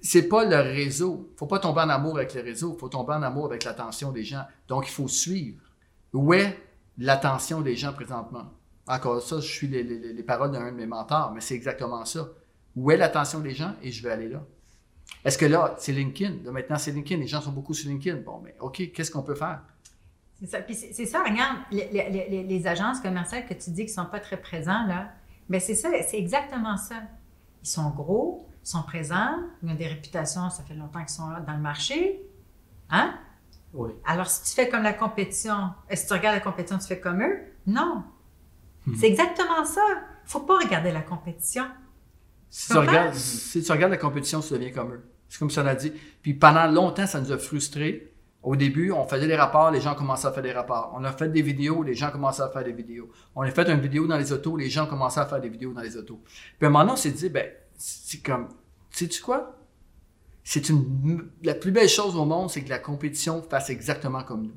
[0.00, 1.30] c'est pas le réseau.
[1.36, 2.74] faut pas tomber en amour avec le réseau.
[2.76, 4.44] Il faut tomber en amour avec l'attention des gens.
[4.68, 5.60] Donc, il faut suivre.
[6.12, 6.56] Où est
[6.98, 8.46] l'attention des gens présentement?
[8.86, 12.04] Encore ça, je suis les, les- les paroles d'un de mes mentors, mais c'est exactement
[12.04, 12.28] ça.
[12.76, 13.72] Où est l'attention des gens?
[13.82, 14.42] Et je vais aller là.
[15.24, 16.44] Est-ce que là, c'est LinkedIn?
[16.44, 17.20] Là, maintenant, c'est LinkedIn.
[17.20, 18.18] Les gens sont beaucoup sur LinkedIn.
[18.22, 19.60] Bon, mais OK, qu'est-ce qu'on peut faire?
[20.40, 20.60] C'est ça.
[20.60, 24.02] Puis c'est ça, regarde, les, les- les- les agences commerciales que tu dis qui ne
[24.02, 25.12] sont pas très présents, là,
[25.48, 26.96] ben c'est ça, c'est exactement ça.
[27.62, 31.28] Ils sont gros, ils sont présents, ils ont des réputations, ça fait longtemps qu'ils sont
[31.30, 32.20] là dans le marché.
[32.90, 33.14] Hein?
[33.72, 33.90] Oui.
[34.04, 37.00] Alors, si tu fais comme la compétition, est-ce que tu regardes la compétition, tu fais
[37.00, 37.38] comme eux?
[37.66, 38.02] Non.
[38.86, 38.94] Hmm.
[38.96, 39.80] C'est exactement ça.
[39.86, 41.64] Il ne faut pas regarder la compétition.
[42.56, 45.02] Si tu, regardes, si tu regardes la compétition, tu deviens comme eux.
[45.28, 45.92] C'est comme ça on a dit.
[46.22, 48.14] Puis pendant longtemps, ça nous a frustrés.
[48.44, 50.94] Au début, on faisait des rapports, les gens commençaient à faire des rapports.
[50.96, 53.10] On a fait des vidéos, les gens commençaient à faire des vidéos.
[53.34, 55.72] On a fait une vidéo dans les autos, les gens commençaient à faire des vidéos
[55.72, 56.22] dans les autos.
[56.24, 58.48] Puis à un moment donné, on s'est dit, ben, c'est comme,
[58.90, 59.58] sais-tu quoi?
[60.44, 64.42] C'est une, la plus belle chose au monde, c'est que la compétition fasse exactement comme
[64.42, 64.56] nous.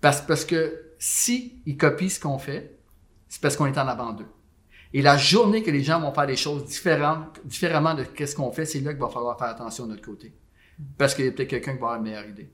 [0.00, 2.78] Parce, parce que si ils copient ce qu'on fait,
[3.28, 4.28] c'est parce qu'on est en avant d'eux.
[4.94, 8.52] Et la journée que les gens vont faire des choses différentes, différemment de ce qu'on
[8.52, 10.32] fait, c'est là qu'il va falloir faire attention de notre côté.
[10.98, 12.50] Parce qu'il y a peut-être quelqu'un qui va avoir une meilleure idée.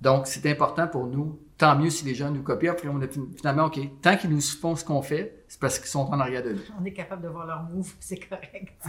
[0.00, 1.40] Donc, c'est important pour nous.
[1.56, 2.70] Tant mieux si les gens nous copient.
[2.72, 5.88] Après, on a finalement, OK, tant qu'ils nous font ce qu'on fait, c'est parce qu'ils
[5.88, 6.60] sont en arrière de nous.
[6.80, 8.74] On est capable de voir leur move, c'est correct.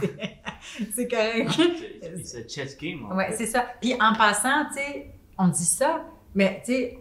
[0.94, 1.50] c'est- correct.
[1.56, 3.04] C'est c'est un chess game.
[3.10, 3.66] en Oui, c'est ça.
[3.80, 6.98] Puis en passant, tu sais, on dit ça, mais tu sais,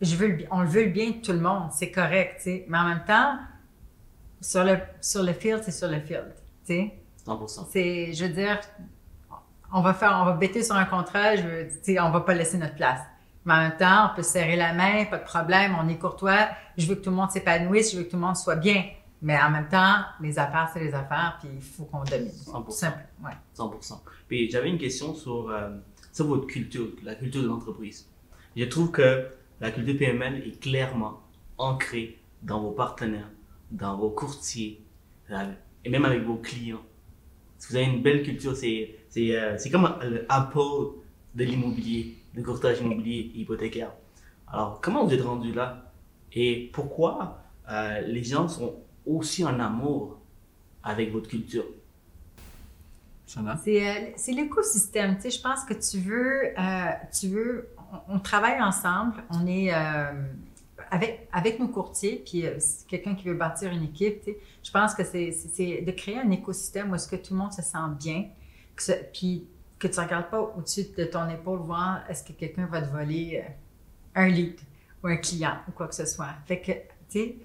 [0.00, 2.38] je veux le bi- on le veut le bien de tout le monde, c'est correct,
[2.38, 2.66] tu sais.
[2.68, 3.38] Mais en même temps,
[4.42, 6.34] sur le, sur le field, c'est sur le field,
[6.66, 6.98] tu sais.
[7.26, 7.66] 100%.
[7.70, 8.60] C'est, je veux dire,
[9.72, 12.20] on va faire, on va bêter sur un contrat, je veux, tu sais, on va
[12.20, 13.00] pas laisser notre place.
[13.44, 15.98] Mais en même temps, on peut se serrer la main, pas de problème, on est
[15.98, 16.48] courtois.
[16.76, 18.84] Je veux que tout le monde s'épanouisse, je veux que tout le monde soit bien.
[19.20, 22.28] Mais en même temps, les affaires, c'est les affaires, puis il faut qu'on domine.
[22.28, 22.64] 100%.
[22.64, 23.30] Tout simple, ouais.
[23.56, 24.00] 100%.
[24.26, 25.70] Puis j'avais une question sur, euh,
[26.12, 28.08] sur votre culture, la culture de l'entreprise.
[28.56, 29.28] Je trouve que
[29.60, 31.20] la culture PML est clairement
[31.56, 33.30] ancrée dans vos partenaires,
[33.72, 34.80] dans vos courtiers,
[35.30, 35.52] euh,
[35.84, 36.84] et même avec vos clients.
[37.58, 41.00] Si vous avez une belle culture, c'est c'est euh, c'est comme le Apple
[41.34, 43.92] de l'immobilier, de courtage immobilier et hypothécaire.
[44.46, 45.90] Alors, comment vous êtes rendu là?
[46.32, 50.20] Et pourquoi euh, les gens sont aussi en amour
[50.82, 51.64] avec votre culture?
[53.64, 55.16] C'est, euh, c'est l'écosystème.
[55.16, 57.68] Tu sais, je pense que tu veux, euh, tu veux,
[58.08, 60.12] on, on travaille ensemble, on est euh,
[61.32, 64.28] avec, nos courtiers, puis euh, quelqu'un qui veut bâtir une équipe,
[64.62, 67.62] je pense que c'est, de créer un écosystème où est-ce que tout le monde se
[67.62, 68.28] sent bien,
[68.76, 69.46] que puis
[69.78, 72.92] que tu ne regardes pas au-dessus de ton épaule voir est-ce que quelqu'un va te
[72.92, 74.60] voler euh, un lead
[75.02, 76.34] ou un client ou quoi que ce soit.
[76.46, 76.78] Fait que, tu
[77.08, 77.36] sais,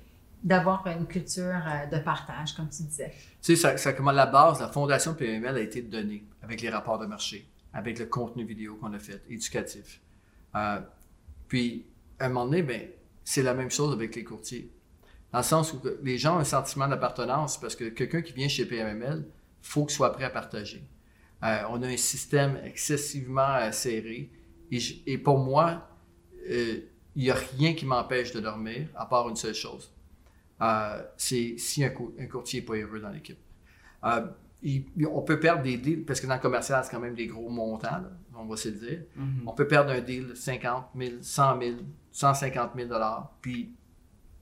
[0.43, 3.12] d'avoir une culture euh, de partage, comme tu disais.
[3.41, 6.69] Tu sais, ça, ça comment la base, la fondation PML a été donnée avec les
[6.69, 10.01] rapports de marché, avec le contenu vidéo qu'on a fait, éducatif.
[11.47, 11.86] Puis,
[12.19, 12.81] à un moment donné, ben,
[13.29, 14.71] c'est la même chose avec les courtiers.
[15.33, 18.47] Dans le sens où les gens ont un sentiment d'appartenance parce que quelqu'un qui vient
[18.47, 19.25] chez PMML,
[19.61, 20.81] faut qu'il soit prêt à partager.
[21.43, 24.31] Euh, on a un système excessivement euh, serré.
[24.71, 25.89] Et, pour moi,
[26.49, 26.79] euh,
[27.17, 29.91] il n'y a rien qui m'empêche de dormir, à part une seule chose.
[30.61, 33.39] Euh, c'est si un, cou- un courtier n'est pas heureux dans l'équipe.
[34.05, 34.25] Euh,
[35.11, 37.49] on peut perdre des deals, parce que dans le commercial, c'est quand même des gros
[37.49, 38.03] montants,
[38.38, 39.00] on va se le dire.
[39.45, 41.76] On peut perdre un deal de 50 000, 100 000,
[42.12, 42.89] 150 000
[43.41, 43.76] puis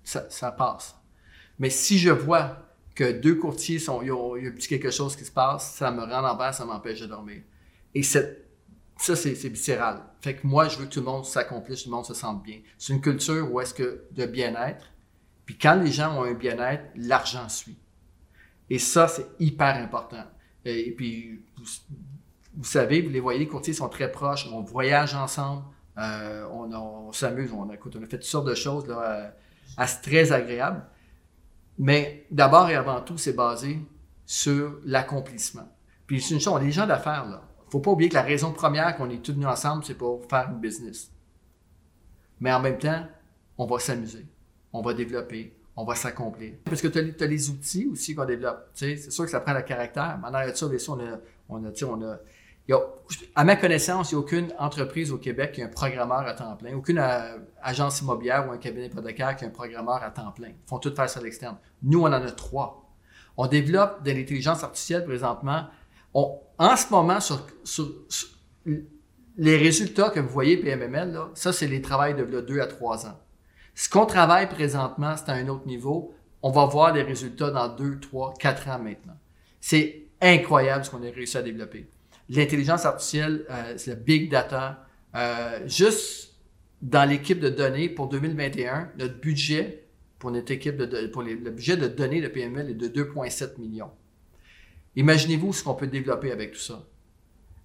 [0.04, 0.96] ça, ça passe.
[1.60, 2.58] Mais si je vois
[2.94, 5.92] que deux courtiers sont, il y a, un petit quelque chose qui se passe, ça
[5.92, 7.42] me rend en bas, ça m'empêche de dormir.
[7.94, 8.46] Et cette-
[8.98, 10.04] ça, c'est c'est viscéral.
[10.22, 12.42] Fait que moi, je veux que tout le monde s'accomplisse, tout le monde se sente
[12.44, 12.62] bien.
[12.78, 14.86] C'est une culture où est-ce que de bien-être.
[15.46, 17.78] Puis quand les gens ont un bien-être, l'argent suit.
[18.70, 20.24] Et ça, c'est hyper important.
[20.64, 21.44] Et, puis,
[22.58, 25.64] vous, savez, vous les voyez, les courtiers sont très proches, on voyage ensemble,
[25.98, 29.34] euh, on, s'amuse, on, écoute, on a fait toutes sortes de choses là,
[29.78, 30.84] assez très agréables.
[31.78, 33.80] Mais d'abord et avant tout, c'est basé
[34.26, 35.70] sur l'accomplissement.
[36.08, 37.44] Puis c'est une chose, on est des gens d'affaires, là.
[37.70, 40.50] faut pas oublier que la raison première qu'on est tous venus ensemble, c'est pour faire
[40.52, 41.12] une business.
[42.40, 43.06] Mais en même temps,
[43.58, 44.26] on va s'amuser,
[44.74, 46.54] on va développer, on va s'accomplir.
[46.64, 48.70] Parce que tu as, les outils aussi qu'on développe.
[48.74, 50.18] C'est sûr que ça prend le caractère.
[50.22, 51.18] Mais en arrière de ça, on a,
[51.50, 52.18] on a, on a
[53.36, 56.34] à ma connaissance, il n'y a aucune entreprise au Québec qui a un programmeur à
[56.34, 60.10] temps plein, aucune euh, agence immobilière ou un cabinet hypothécaire qui a un programmeur à
[60.10, 60.48] temps plein.
[60.50, 61.58] Ils font tout faire à l'externe.
[61.84, 62.90] Nous, on en a trois.
[63.38, 65.66] On développe de l'intelligence artificielle présentement.
[66.14, 68.30] En ce moment, sur, sur- sur-
[69.38, 73.20] les résultats que vous voyez PMML, ça, c'est les travails de deux à trois ans.
[73.76, 76.14] Ce qu'on travaille présentement, c'est à un autre niveau.
[76.42, 79.18] On va voir les résultats dans deux, trois, quatre ans maintenant.
[79.60, 81.90] C'est incroyable ce qu'on a réussi à développer.
[82.30, 84.86] L'intelligence artificielle, euh, c'est le big data.
[85.16, 86.34] Euh, juste
[86.82, 89.84] dans l'équipe de données pour 2021, notre budget
[90.20, 93.92] pour notre équipe, de, pour le budget de données de PML est de 2,7 millions.
[94.96, 96.84] Imaginez-vous ce qu'on peut développer avec tout ça.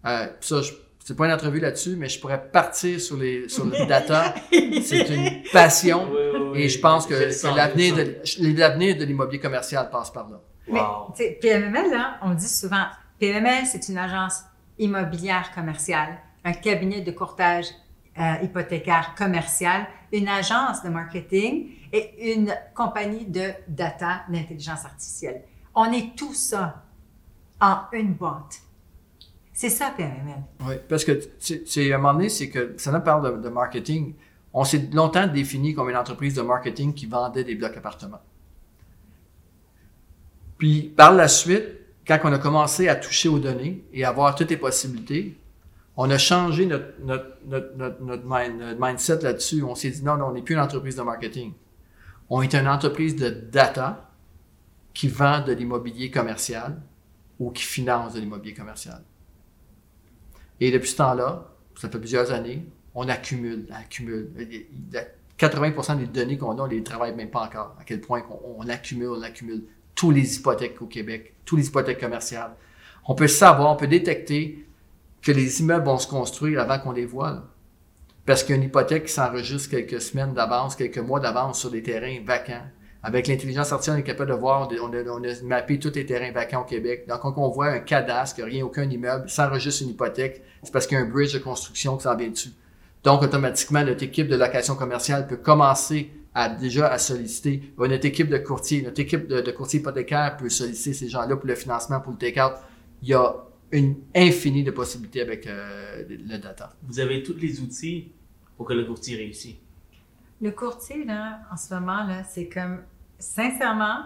[0.06, 0.60] Euh, ça,
[1.04, 4.34] c'est pas une entrevue là-dessus, mais je pourrais partir sur les sur le data.
[4.50, 6.08] c'est une passion
[6.54, 7.14] et je pense que,
[7.54, 10.40] l'avenir de l'avenir de l'immobilier commercial passe par là.
[10.68, 11.14] Wow.
[11.18, 12.84] Mais PMML, là, on dit souvent,
[13.18, 14.42] PMML, c'est une agence
[14.80, 17.66] immobilière commerciale, un cabinet de courtage
[18.18, 25.42] euh, hypothécaire commercial, une agence de marketing et une compagnie de data, d'intelligence artificielle.
[25.74, 26.82] On est tout ça
[27.60, 28.62] en une boîte.
[29.52, 30.42] C'est ça, PMML.
[30.66, 34.14] Oui, parce que, c'est un moment donné, c'est que, ça nous parle de, de marketing,
[34.52, 38.20] on s'est longtemps défini comme une entreprise de marketing qui vendait des blocs appartements.
[40.58, 41.79] Puis, par la suite,
[42.18, 45.38] quand on a commencé à toucher aux données et à voir toutes les possibilités,
[45.96, 46.86] on a changé notre,
[48.78, 49.62] mindset là-dessus.
[49.62, 51.52] On s'est dit non, non, on n'est plus une entreprise de marketing.
[52.28, 54.10] On est une entreprise de data
[54.94, 56.80] qui vend de l'immobilier commercial
[57.38, 59.02] ou qui finance de l'immobilier commercial.
[60.60, 64.30] Et depuis ce temps-là, ça fait plusieurs années, on accumule, on accumule.
[65.38, 67.76] 80% des données qu'on a, on les travaille même pas encore.
[67.80, 72.00] À quel point on, accumule, on accumule tous les hypothèques au Québec, tous les hypothèques
[72.00, 72.52] commerciales.
[73.06, 74.66] On peut savoir, on peut détecter
[75.22, 77.44] que les immeubles vont se construire avant qu'on les voit.
[78.26, 82.66] Parce qu'il hypothèque qui s'enregistre quelques semaines d'avance, quelques mois d'avance sur des terrains vacants.
[83.02, 86.62] Avec l'intelligence artificielle, on est capable de voir, on a, mappé tous les terrains vacants
[86.62, 87.06] au Québec.
[87.08, 90.98] Donc, quand on voit un cadastre, rien, aucun immeuble, s'enregistre une hypothèque, c'est parce qu'il
[90.98, 92.52] y a un bridge de construction qui s'en vient dessus.
[93.02, 97.72] Donc, automatiquement, notre équipe de location commerciale peut commencer à déjà à solliciter.
[97.78, 101.46] Notre équipe de courtier, notre équipe de, de courtier hypothécaire peut solliciter ces gens-là pour
[101.46, 102.54] le financement, pour le take-out.
[103.02, 103.34] Il y a
[103.72, 106.74] une infinie de possibilités avec euh, le data.
[106.82, 108.12] Vous avez tous les outils
[108.56, 109.56] pour que le courtier réussisse.
[110.40, 112.82] Le courtier, là, en ce moment, là, c'est comme,
[113.18, 114.04] sincèrement,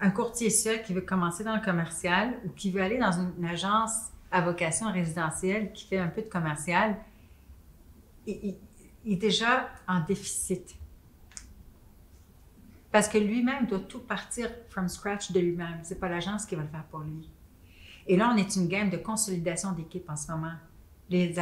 [0.00, 3.44] un courtier seul qui veut commencer dans le commercial ou qui veut aller dans une,
[3.44, 3.92] agence
[4.30, 6.96] à vocation résidentielle qui fait un peu de commercial,
[8.26, 8.56] il,
[9.06, 10.74] est déjà en déficit.
[12.94, 15.80] Parce que lui-même doit tout partir from scratch de lui-même.
[15.82, 17.28] C'est pas l'agence qui va le faire pour lui.
[18.06, 20.52] Et là, on est une game de consolidation d'équipe en ce moment.
[21.10, 21.40] Les, tu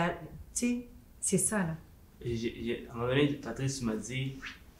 [0.54, 0.86] sais,
[1.20, 1.76] c'est ça, là.
[2.24, 4.38] à un moment donné, Patrice m'a dit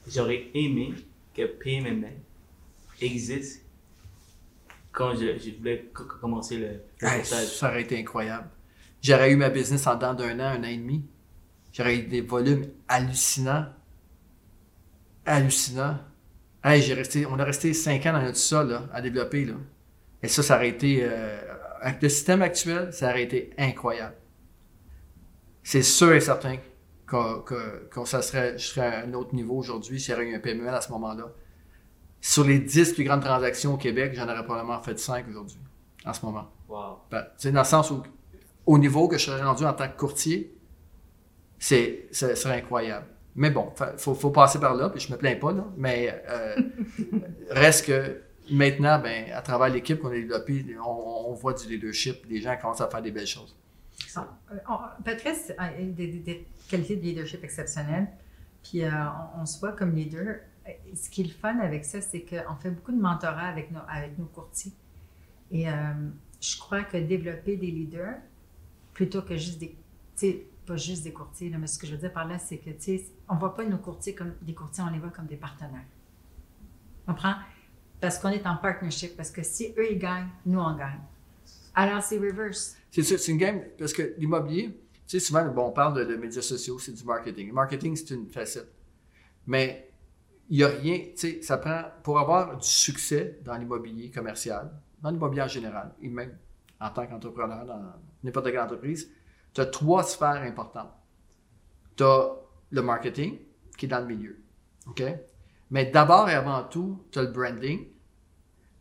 [0.09, 0.95] j'aurais aimé
[1.35, 2.17] que PMML
[3.03, 3.67] existe
[4.93, 5.91] quand je, voulais
[6.23, 8.49] commencer le, le Ça aurait été incroyable.
[9.03, 11.05] J'aurais eu ma business en dedans d'un an, un an et demi.
[11.71, 13.67] J'aurais eu des volumes hallucinants.
[15.27, 15.99] Hallucinants.
[16.64, 19.44] Hey, j'ai resté, on a resté cinq ans dans notre sol là, à développer.
[19.44, 19.55] Là.
[20.22, 21.40] Et ça, ça aurait été euh,
[21.81, 24.14] avec le système actuel, ça aurait été incroyable.
[25.64, 26.57] C'est sûr et certain
[27.07, 30.40] que, ça serait, je serais à un autre niveau aujourd'hui s'il y avait eu un
[30.40, 31.33] PML à ce moment-là.
[32.20, 35.59] Sur les 10 plus grandes transactions au Québec, j'en aurais probablement fait 5 aujourd'hui,
[36.05, 36.51] en ce moment.
[36.68, 36.98] Wow.
[37.11, 38.03] Ben, dans le sens où,
[38.64, 40.57] au niveau que je serais rendu en tant que courtier,
[41.59, 43.07] c'est, ce serait incroyable.
[43.35, 46.23] Mais bon, il faut, faut, passer par là, puis je me plains pas, là, mais
[46.29, 46.57] euh,
[47.51, 52.40] reste que maintenant, ben, à travers l'équipe qu'on a développée, on, voit du leadership, les
[52.40, 53.57] gens commencent à faire des belles choses.
[54.16, 54.23] Euh,
[55.05, 58.09] Patrice a des, qualités de leadership exceptionnelles,
[58.62, 58.90] puis euh,
[59.38, 60.40] on, se voit comme leader.
[60.95, 63.81] Ce qui est le fun avec ça, c'est qu'on fait beaucoup de mentorat avec nos,
[63.88, 64.73] avec nos courtiers.
[65.51, 65.73] Et euh,
[66.40, 68.16] je crois que développer des leaders,
[68.92, 70.47] plutôt que juste des.
[70.66, 72.81] Pas juste des courtiers, mais ce que je veux dire par là, c'est que, tu
[72.81, 75.37] sais, on ne voit pas nos courtiers comme des courtiers, on les voit comme des
[75.37, 75.87] partenaires.
[77.09, 77.35] On prend
[78.03, 80.98] parce qu'on est en partnership, parce que si eux, ils gagnent, nous, on gagne.
[81.72, 82.77] Alors, c'est reverse.
[82.90, 86.16] C'est ça, c'est une game, parce que l'immobilier, tu sais, souvent, bon, on parle de,
[86.16, 87.46] médias sociaux, c'est du marketing.
[87.46, 88.72] Le marketing, c'est une facette.
[89.46, 89.88] Mais
[90.51, 94.72] il n'y a rien, tu sais, ça prend, pour avoir du succès dans l'immobilier commercial,
[95.01, 96.37] dans l'immobilier en général, et même
[96.81, 97.81] en tant qu'entrepreneur, dans
[98.25, 99.12] n'importe quelle entreprise,
[99.55, 100.93] tu as trois sphères importantes.
[101.97, 102.31] Tu as
[102.71, 103.38] le marketing,
[103.77, 104.43] qui est dans le milieu.
[104.87, 105.03] OK?
[105.71, 107.87] Mais d'abord et avant tout, tu as le branding,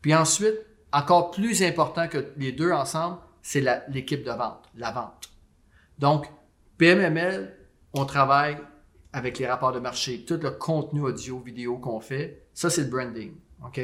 [0.02, 0.56] puis ensuite,
[0.92, 5.30] encore plus important que les deux ensemble, c'est l'équipe de vente, la vente.
[6.00, 6.28] Donc,
[6.78, 7.56] PMML,
[7.94, 8.58] on travaille
[9.14, 12.90] avec les rapports de marché, tout le contenu audio, vidéo qu'on fait, ça c'est le
[12.90, 13.34] branding,
[13.66, 13.80] OK?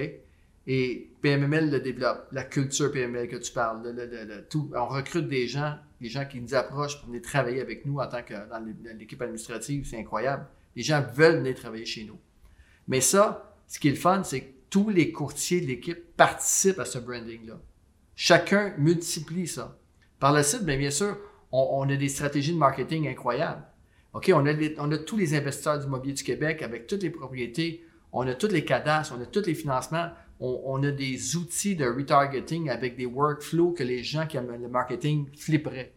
[0.67, 3.81] Et PMML le développe, la culture PML que tu parles,
[4.49, 4.69] tout.
[4.75, 8.07] On recrute des gens, des gens qui nous approchent pour venir travailler avec nous en
[8.07, 8.63] tant que dans
[8.97, 10.47] l'équipe administrative, c'est incroyable.
[10.75, 12.19] Les gens veulent venir travailler chez nous.
[12.87, 16.79] Mais ça, ce qui est le fun, c'est que tous les courtiers de l'équipe participent
[16.79, 17.59] à ce branding-là.
[18.15, 19.77] Chacun multiplie ça.
[20.19, 21.17] Par la suite, bien, bien sûr,
[21.51, 23.63] on, a des stratégies de marketing incroyables.
[24.13, 27.09] OK, on a, on a tous les investisseurs du mobilier du Québec avec toutes les
[27.09, 27.85] propriétés.
[28.11, 31.85] On a tous les cadastres, on a tous les financements, on, a des outils de
[31.85, 35.93] retargeting avec des workflows que les gens qui aiment le marketing flipperaient.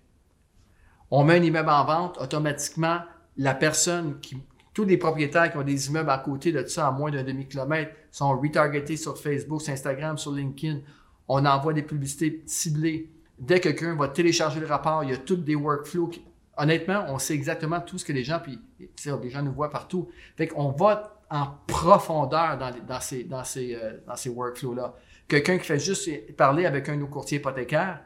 [1.11, 3.01] On met un immeuble en vente, automatiquement,
[3.37, 4.39] la personne qui,
[4.73, 7.93] tous les propriétaires qui ont des immeubles à côté de ça, à moins d'un demi-kilomètre,
[8.11, 10.81] sont retargetés sur Facebook, sur Instagram, sur LinkedIn.
[11.29, 13.11] On envoie des publicités ciblées.
[13.39, 16.11] Dès que quelqu'un va télécharger le rapport, il y a tous des workflows.
[16.57, 20.09] Honnêtement, on sait exactement tout ce que les gens, puis les gens nous voient partout.
[20.37, 24.95] Fait qu'on va en profondeur euh, dans ces workflows-là.
[25.29, 28.01] Quelqu'un qui fait juste parler avec un de nos courtiers hypothécaires,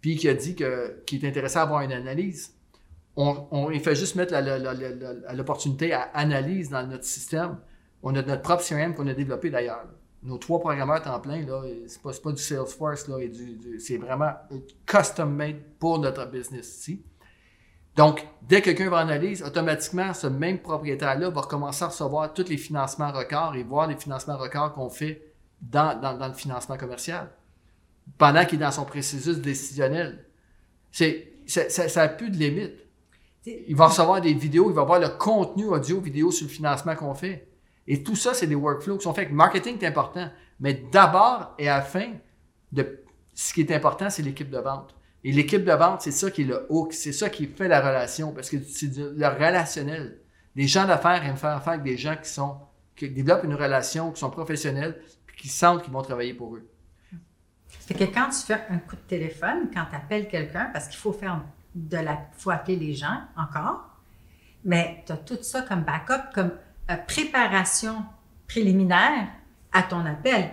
[0.00, 2.54] puis qui a dit qu'il est intéressé à avoir une analyse,
[3.16, 4.34] on, il fait juste mettre
[5.34, 7.58] l'opportunité à analyse dans notre système.
[8.02, 9.84] On a notre propre CRM qu'on a développé d'ailleurs.
[10.22, 13.10] Nos trois programmeurs temps plein, là, c'est pas, du Salesforce,
[13.78, 14.32] c'est vraiment
[14.86, 17.02] custom made pour notre business ici.
[17.96, 22.32] Donc, dès que quelqu'un va en analyse, automatiquement, ce même propriétaire-là va recommencer à recevoir
[22.32, 25.22] tous les financements records et voir les financements records qu'on fait
[25.60, 27.30] dans, dans, dans le financement commercial.
[28.16, 30.24] Pendant qu'il est dans son processus décisionnel.
[30.90, 32.74] C'est, ça- ça ça a plus de limite.
[33.46, 36.94] Il va recevoir des vidéos, il va voir le contenu audio, vidéo sur le financement
[36.94, 37.48] qu'on fait.
[37.86, 39.28] Et tout ça, c'est des workflows qui sont faits.
[39.30, 40.28] Le marketing est important,
[40.60, 42.12] mais d'abord et à la fin,
[42.72, 43.02] de,
[43.34, 44.94] ce qui est important, c'est l'équipe de vente.
[45.22, 47.80] Et l'équipe de vente, c'est ça qui est le hook, c'est ça qui fait la
[47.80, 50.18] relation, parce que c'est le relationnel.
[50.56, 52.56] Les gens d'affaires aiment faire affaire avec des gens qui sont
[52.96, 56.68] qui développent une relation, qui sont professionnels, puis qui sentent qu'ils vont travailler pour eux.
[57.68, 60.98] Fait que quand tu fais un coup de téléphone, quand tu appelles quelqu'un, parce qu'il
[60.98, 61.42] faut faire
[61.74, 62.18] de la.
[62.32, 63.88] faut appeler les gens encore,
[64.64, 66.52] mais tu as tout ça comme backup, comme
[66.90, 68.04] euh, préparation
[68.46, 69.28] préliminaire
[69.72, 70.50] à ton appel.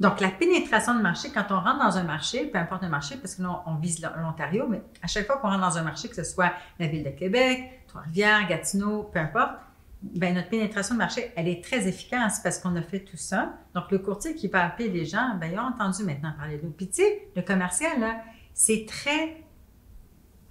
[0.00, 3.16] Donc, la pénétration de marché, quand on rentre dans un marché, peu importe le marché,
[3.16, 6.08] parce que là, on vise l'Ontario, mais à chaque fois qu'on rentre dans un marché,
[6.08, 9.52] que ce soit la ville de Québec, Trois-Rivières, Gatineau, peu importe,
[10.00, 13.54] ben, notre pénétration de marché, elle est très efficace parce qu'on a fait tout ça.
[13.74, 16.64] Donc, le courtier qui va appeler les gens, ben, ils ont entendu maintenant parler de
[16.66, 16.70] nous.
[16.70, 18.18] Puis, tu sais, le commercial, là,
[18.54, 19.42] c'est très,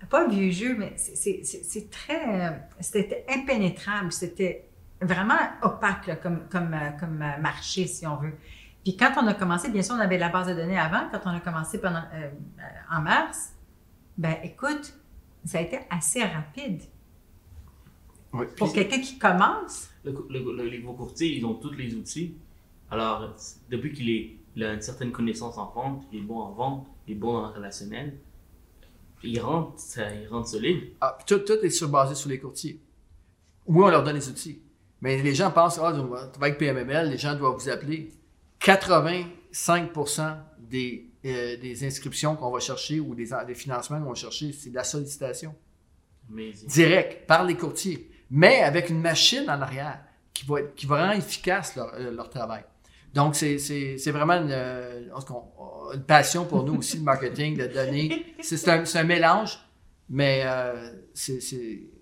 [0.09, 4.67] pas vieux jeu, mais c'est- très, euh, c'était impénétrable, c'était
[5.01, 8.33] vraiment opaque comme, comme, euh, comme euh, marché, si on veut.
[8.87, 11.19] Puis quand on a commencé, bien sûr, on avait la base de données avant, quand
[11.25, 12.29] on a commencé pendant, euh,
[12.59, 12.61] euh,
[12.95, 13.49] en mars,
[14.17, 14.93] ben écoute,
[15.43, 16.81] ça a été assez rapide.
[18.55, 22.37] Pour quelqu'un qui commence, Le, le- le- les gros courtiers, ils ont tous les outils.
[22.89, 23.35] Alors,
[23.69, 26.87] depuis qu'il est- il a une certaine connaissance en vente, il est bon en vente,
[27.07, 28.17] il est bon le relationnel,
[29.21, 30.93] il rentre, ça, il rentre solide.
[31.01, 32.81] Ah, puis tout, tout est sur- basé sur les courtiers.
[33.65, 34.61] Oui, on leur donne les outils.
[35.01, 38.13] Mais les gens pensent, ah, tu vas avec PMML, les gens doivent vous appeler.
[38.59, 44.51] 85% des, euh, des inscriptions qu'on va chercher ou des, des financements qu'on va chercher,
[44.51, 45.55] c'est de la sollicitation.
[46.29, 48.11] Mais Direct, par les courtiers.
[48.29, 49.99] Mais avec une machine en arrière
[50.33, 52.63] qui va, être- qui va rendre efficace leur, euh, leur travail.
[53.13, 53.57] Donc, c'est,
[54.11, 55.07] vraiment une, euh,
[55.93, 58.35] une passion pour nous aussi, le marketing, de donner.
[58.41, 59.57] C'est, un, mélange,
[60.09, 61.39] mais euh, c'est,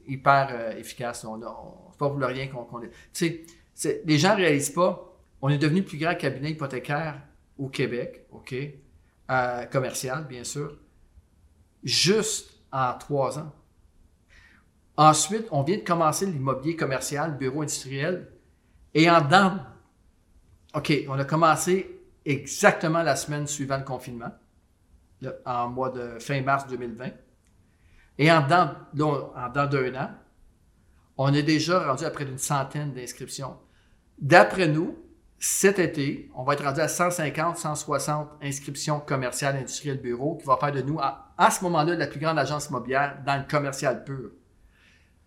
[0.08, 1.24] hyper euh, efficace.
[1.24, 2.89] On, on- c'est pas pour le rien qu'on, est.
[3.14, 5.14] Tu sais, les gens ne réalisent pas,
[5.45, 7.21] on est devenu le plus grand cabinet hypothécaire
[7.59, 8.55] au Québec, OK?
[9.29, 10.75] Euh, commercial, bien sûr,
[11.83, 13.53] juste en trois ans.
[14.97, 18.31] Ensuite, on vient de commencer l'immobilier commercial, bureau industriel.
[18.95, 19.59] Et en dedans,
[20.73, 24.31] OK, on a commencé exactement la semaine suivant le confinement,
[25.45, 27.11] en mois de fin mars 2020.
[28.17, 30.09] Et en en dedans d'un an,
[31.19, 33.55] on est déjà rendu à près d'une centaine d'inscriptions.
[34.17, 35.05] D'après nous,
[35.39, 40.57] cet été, on va être rendu à 150, 160 inscriptions commerciales, industrielles, bureaux, qui va
[40.57, 44.03] faire de nous, à, à ce moment-là, la plus grande agence immobilière dans le commercial
[44.03, 44.31] pur.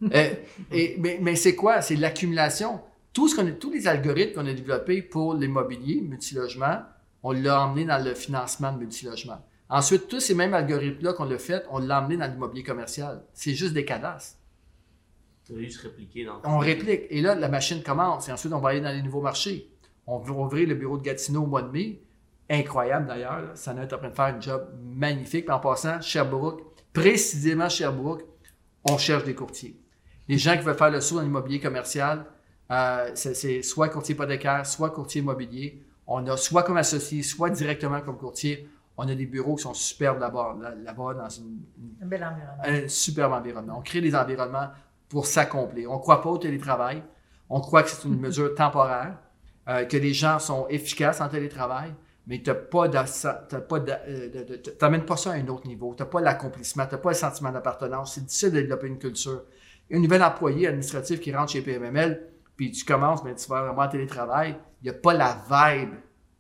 [0.14, 0.30] Euh,
[0.70, 1.82] et- mais mais c'est quoi?
[1.82, 2.80] C'est l'accumulation.
[3.12, 6.82] Tout ce qu'on a- tous les algorithmes qu'on a développés pour l'immobilier, multilogement,
[7.24, 9.44] on l'a emmené dans le financement de multilogement.
[9.68, 13.24] Ensuite, tous ces mêmes algorithmes-là qu'on l'a fait, on l'a emmené dans l'immobilier commercial.
[13.34, 14.38] C'est juste des cadastres.
[15.44, 17.02] tu vas juste répliquer dans On réplique.
[17.10, 18.28] Et là, la machine commence.
[18.28, 19.68] Et ensuite, on va aller dans les nouveaux marchés.
[20.10, 22.02] On va ouvrir le bureau de Gatineau au mois de mai.
[22.50, 23.50] Incroyable d'ailleurs.
[23.54, 25.44] Sana est en train de faire un job magnifique.
[25.44, 26.62] Puis en passant, Sherbrooke,
[26.94, 28.22] précisément Sherbrooke,
[28.88, 29.78] on cherche des courtiers.
[30.28, 32.24] Les gens qui veulent faire le saut dans l'immobilier commercial,
[32.70, 35.82] euh, c'est soit courtier hypothécaire, soit courtier immobilier.
[36.06, 38.68] On a soit comme associé, soit directement comme courtier.
[38.96, 42.24] On a des bureaux qui sont superbes là-bas, là- là-bas dans une, une un bel
[42.24, 42.62] environnement.
[42.64, 43.74] un superbe environnement.
[43.78, 44.68] On crée des environnements
[45.08, 45.90] pour s'accomplir.
[45.90, 47.02] On ne croit pas au télétravail.
[47.50, 49.18] On croit que c'est une mesure temporaire,
[49.68, 51.94] euh, que les gens sont efficaces en télétravail,
[52.26, 52.50] mais tu
[54.80, 55.94] n'amènes pas ça à un autre niveau.
[55.94, 58.14] Tu n'as pas l'accomplissement, tu n'as pas le sentiment d'appartenance.
[58.14, 59.44] C'est difficile de développer une culture.
[59.90, 63.82] Un nouvel employé administratif qui rentre chez PMML, puis tu commences, mais tu vas vraiment
[63.82, 65.94] en télétravail, il n'y a pas la vibe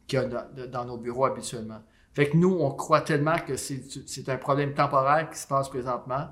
[0.06, 1.80] qu'il y a dans, dans nos bureaux habituellement.
[2.14, 6.28] Fait que nous, on croit tellement que c'est un problème temporaire qui se passe présentement.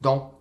[0.00, 0.32] Donc,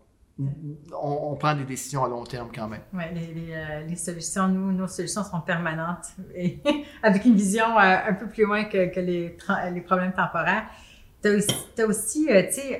[1.01, 2.81] on, prend des décisions à long terme quand même.
[2.93, 3.03] Oui,
[3.51, 6.59] euh, les solutions, nous, nos solutions sont permanentes et
[7.03, 9.29] avec une vision euh, un peu plus loin que, les,
[9.81, 10.65] problèmes temporaires.
[11.21, 11.29] Tu
[11.81, 12.79] as aussi, euh, tu sais,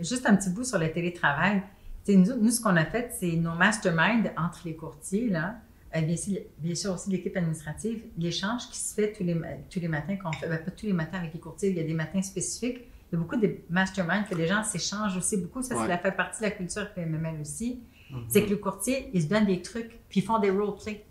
[0.00, 1.62] juste un petit bout sur le télétravail.
[2.04, 5.56] Tu sais, nous, nous, ce qu'on a fait, c'est nos masterminds entre les courtiers, là,
[5.94, 9.40] bien, sûr, bien sûr aussi l'équipe administrative, l'échange qui se fait tous les,
[9.70, 11.94] tous les matins, ben, pas tous les matins avec les courtiers, il y a des
[11.94, 12.84] matins spécifiques.
[13.14, 15.62] Il y a beaucoup de masterminds que les gens s'échangent aussi beaucoup.
[15.62, 15.86] Ça, Ouais.
[15.86, 17.80] ça fait partie de la culture PMML aussi.
[18.10, 18.24] Mhm.
[18.28, 21.04] C'est que le courtier, ils se donnent des trucs, puis ils font des roleplays.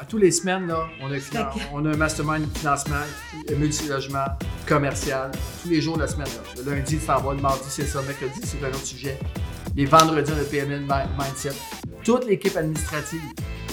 [0.00, 1.16] À tous les semaines, là, on a,
[1.72, 2.96] on a un mastermind financement,
[3.48, 4.24] euh, multilogement,
[4.66, 5.30] commercial,
[5.62, 6.26] tous les jours de la semaine.
[6.26, 6.62] Là.
[6.64, 9.16] Le lundi, c'est en bas, le mardi, c'est ça, le mercredi, c'est un autre sujet.
[9.76, 11.52] Les vendredis, on a le Mi- Mindset.
[12.02, 13.20] Toute l'équipe administrative,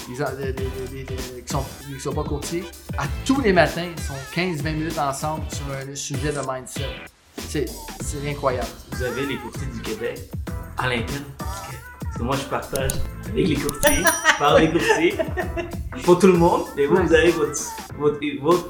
[0.07, 0.15] les,
[0.53, 1.05] les-
[1.43, 2.63] qui sont, qui sont pas courtiers,
[2.99, 6.85] à tous les matins, ils sont 15-20 minutes ensemble sur un sujet de mindset.
[7.47, 7.67] C'est
[8.27, 8.67] incroyable.
[8.91, 10.19] Vous avez les courtiers du Québec
[10.77, 11.23] à l'interne.
[11.37, 12.91] Parce que, moi, je partage
[13.29, 15.15] avec les courtiers, je parle des courtiers
[16.03, 16.63] pour tout le monde.
[16.77, 17.59] Et vous, vous avez votre,
[17.97, 18.69] votre, votre,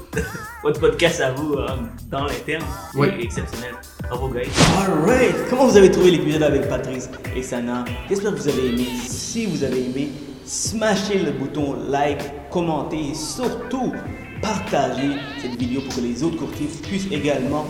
[0.62, 1.66] votre podcast à vous euh,
[2.10, 2.64] dans l'interne.
[2.94, 3.08] Oui.
[3.20, 3.74] exceptionnel.
[4.08, 4.48] Bravo, guys.
[4.78, 5.34] Alright!
[5.50, 7.84] Comment vous avez trouvé l'épisode avec Patrice et Sana?
[8.08, 8.86] J'espère que vous avez aimé.
[9.06, 10.10] Si vous avez aimé,
[10.44, 13.92] smashez le bouton like, commentez et surtout
[14.42, 17.66] partagez cette vidéo pour que les autres courtiers puissent également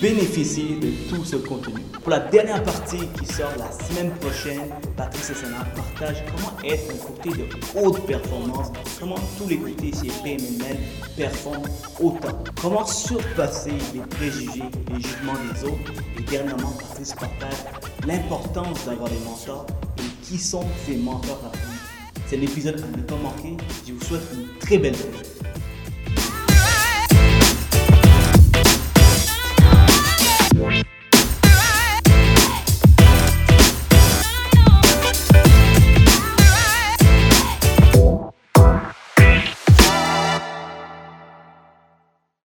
[0.00, 1.80] bénéficier de tout ce contenu.
[2.00, 6.90] Pour la dernière partie qui sort la semaine prochaine, Patrice et Sana partagent comment être
[6.90, 8.68] un courtier de haute performance,
[9.00, 10.76] comment tous les courtiers chez PMML
[11.16, 11.68] performent
[12.00, 17.64] autant, comment surpasser les préjugés, les jugements des autres, et dernièrement, Patrice partage
[18.06, 19.66] l'importance d'avoir des mentors
[19.98, 21.52] et qui sont ces mentors à.
[22.26, 23.56] C'est l'épisode à ne pas manquer.
[23.86, 25.33] Je vous souhaite une très belle journée.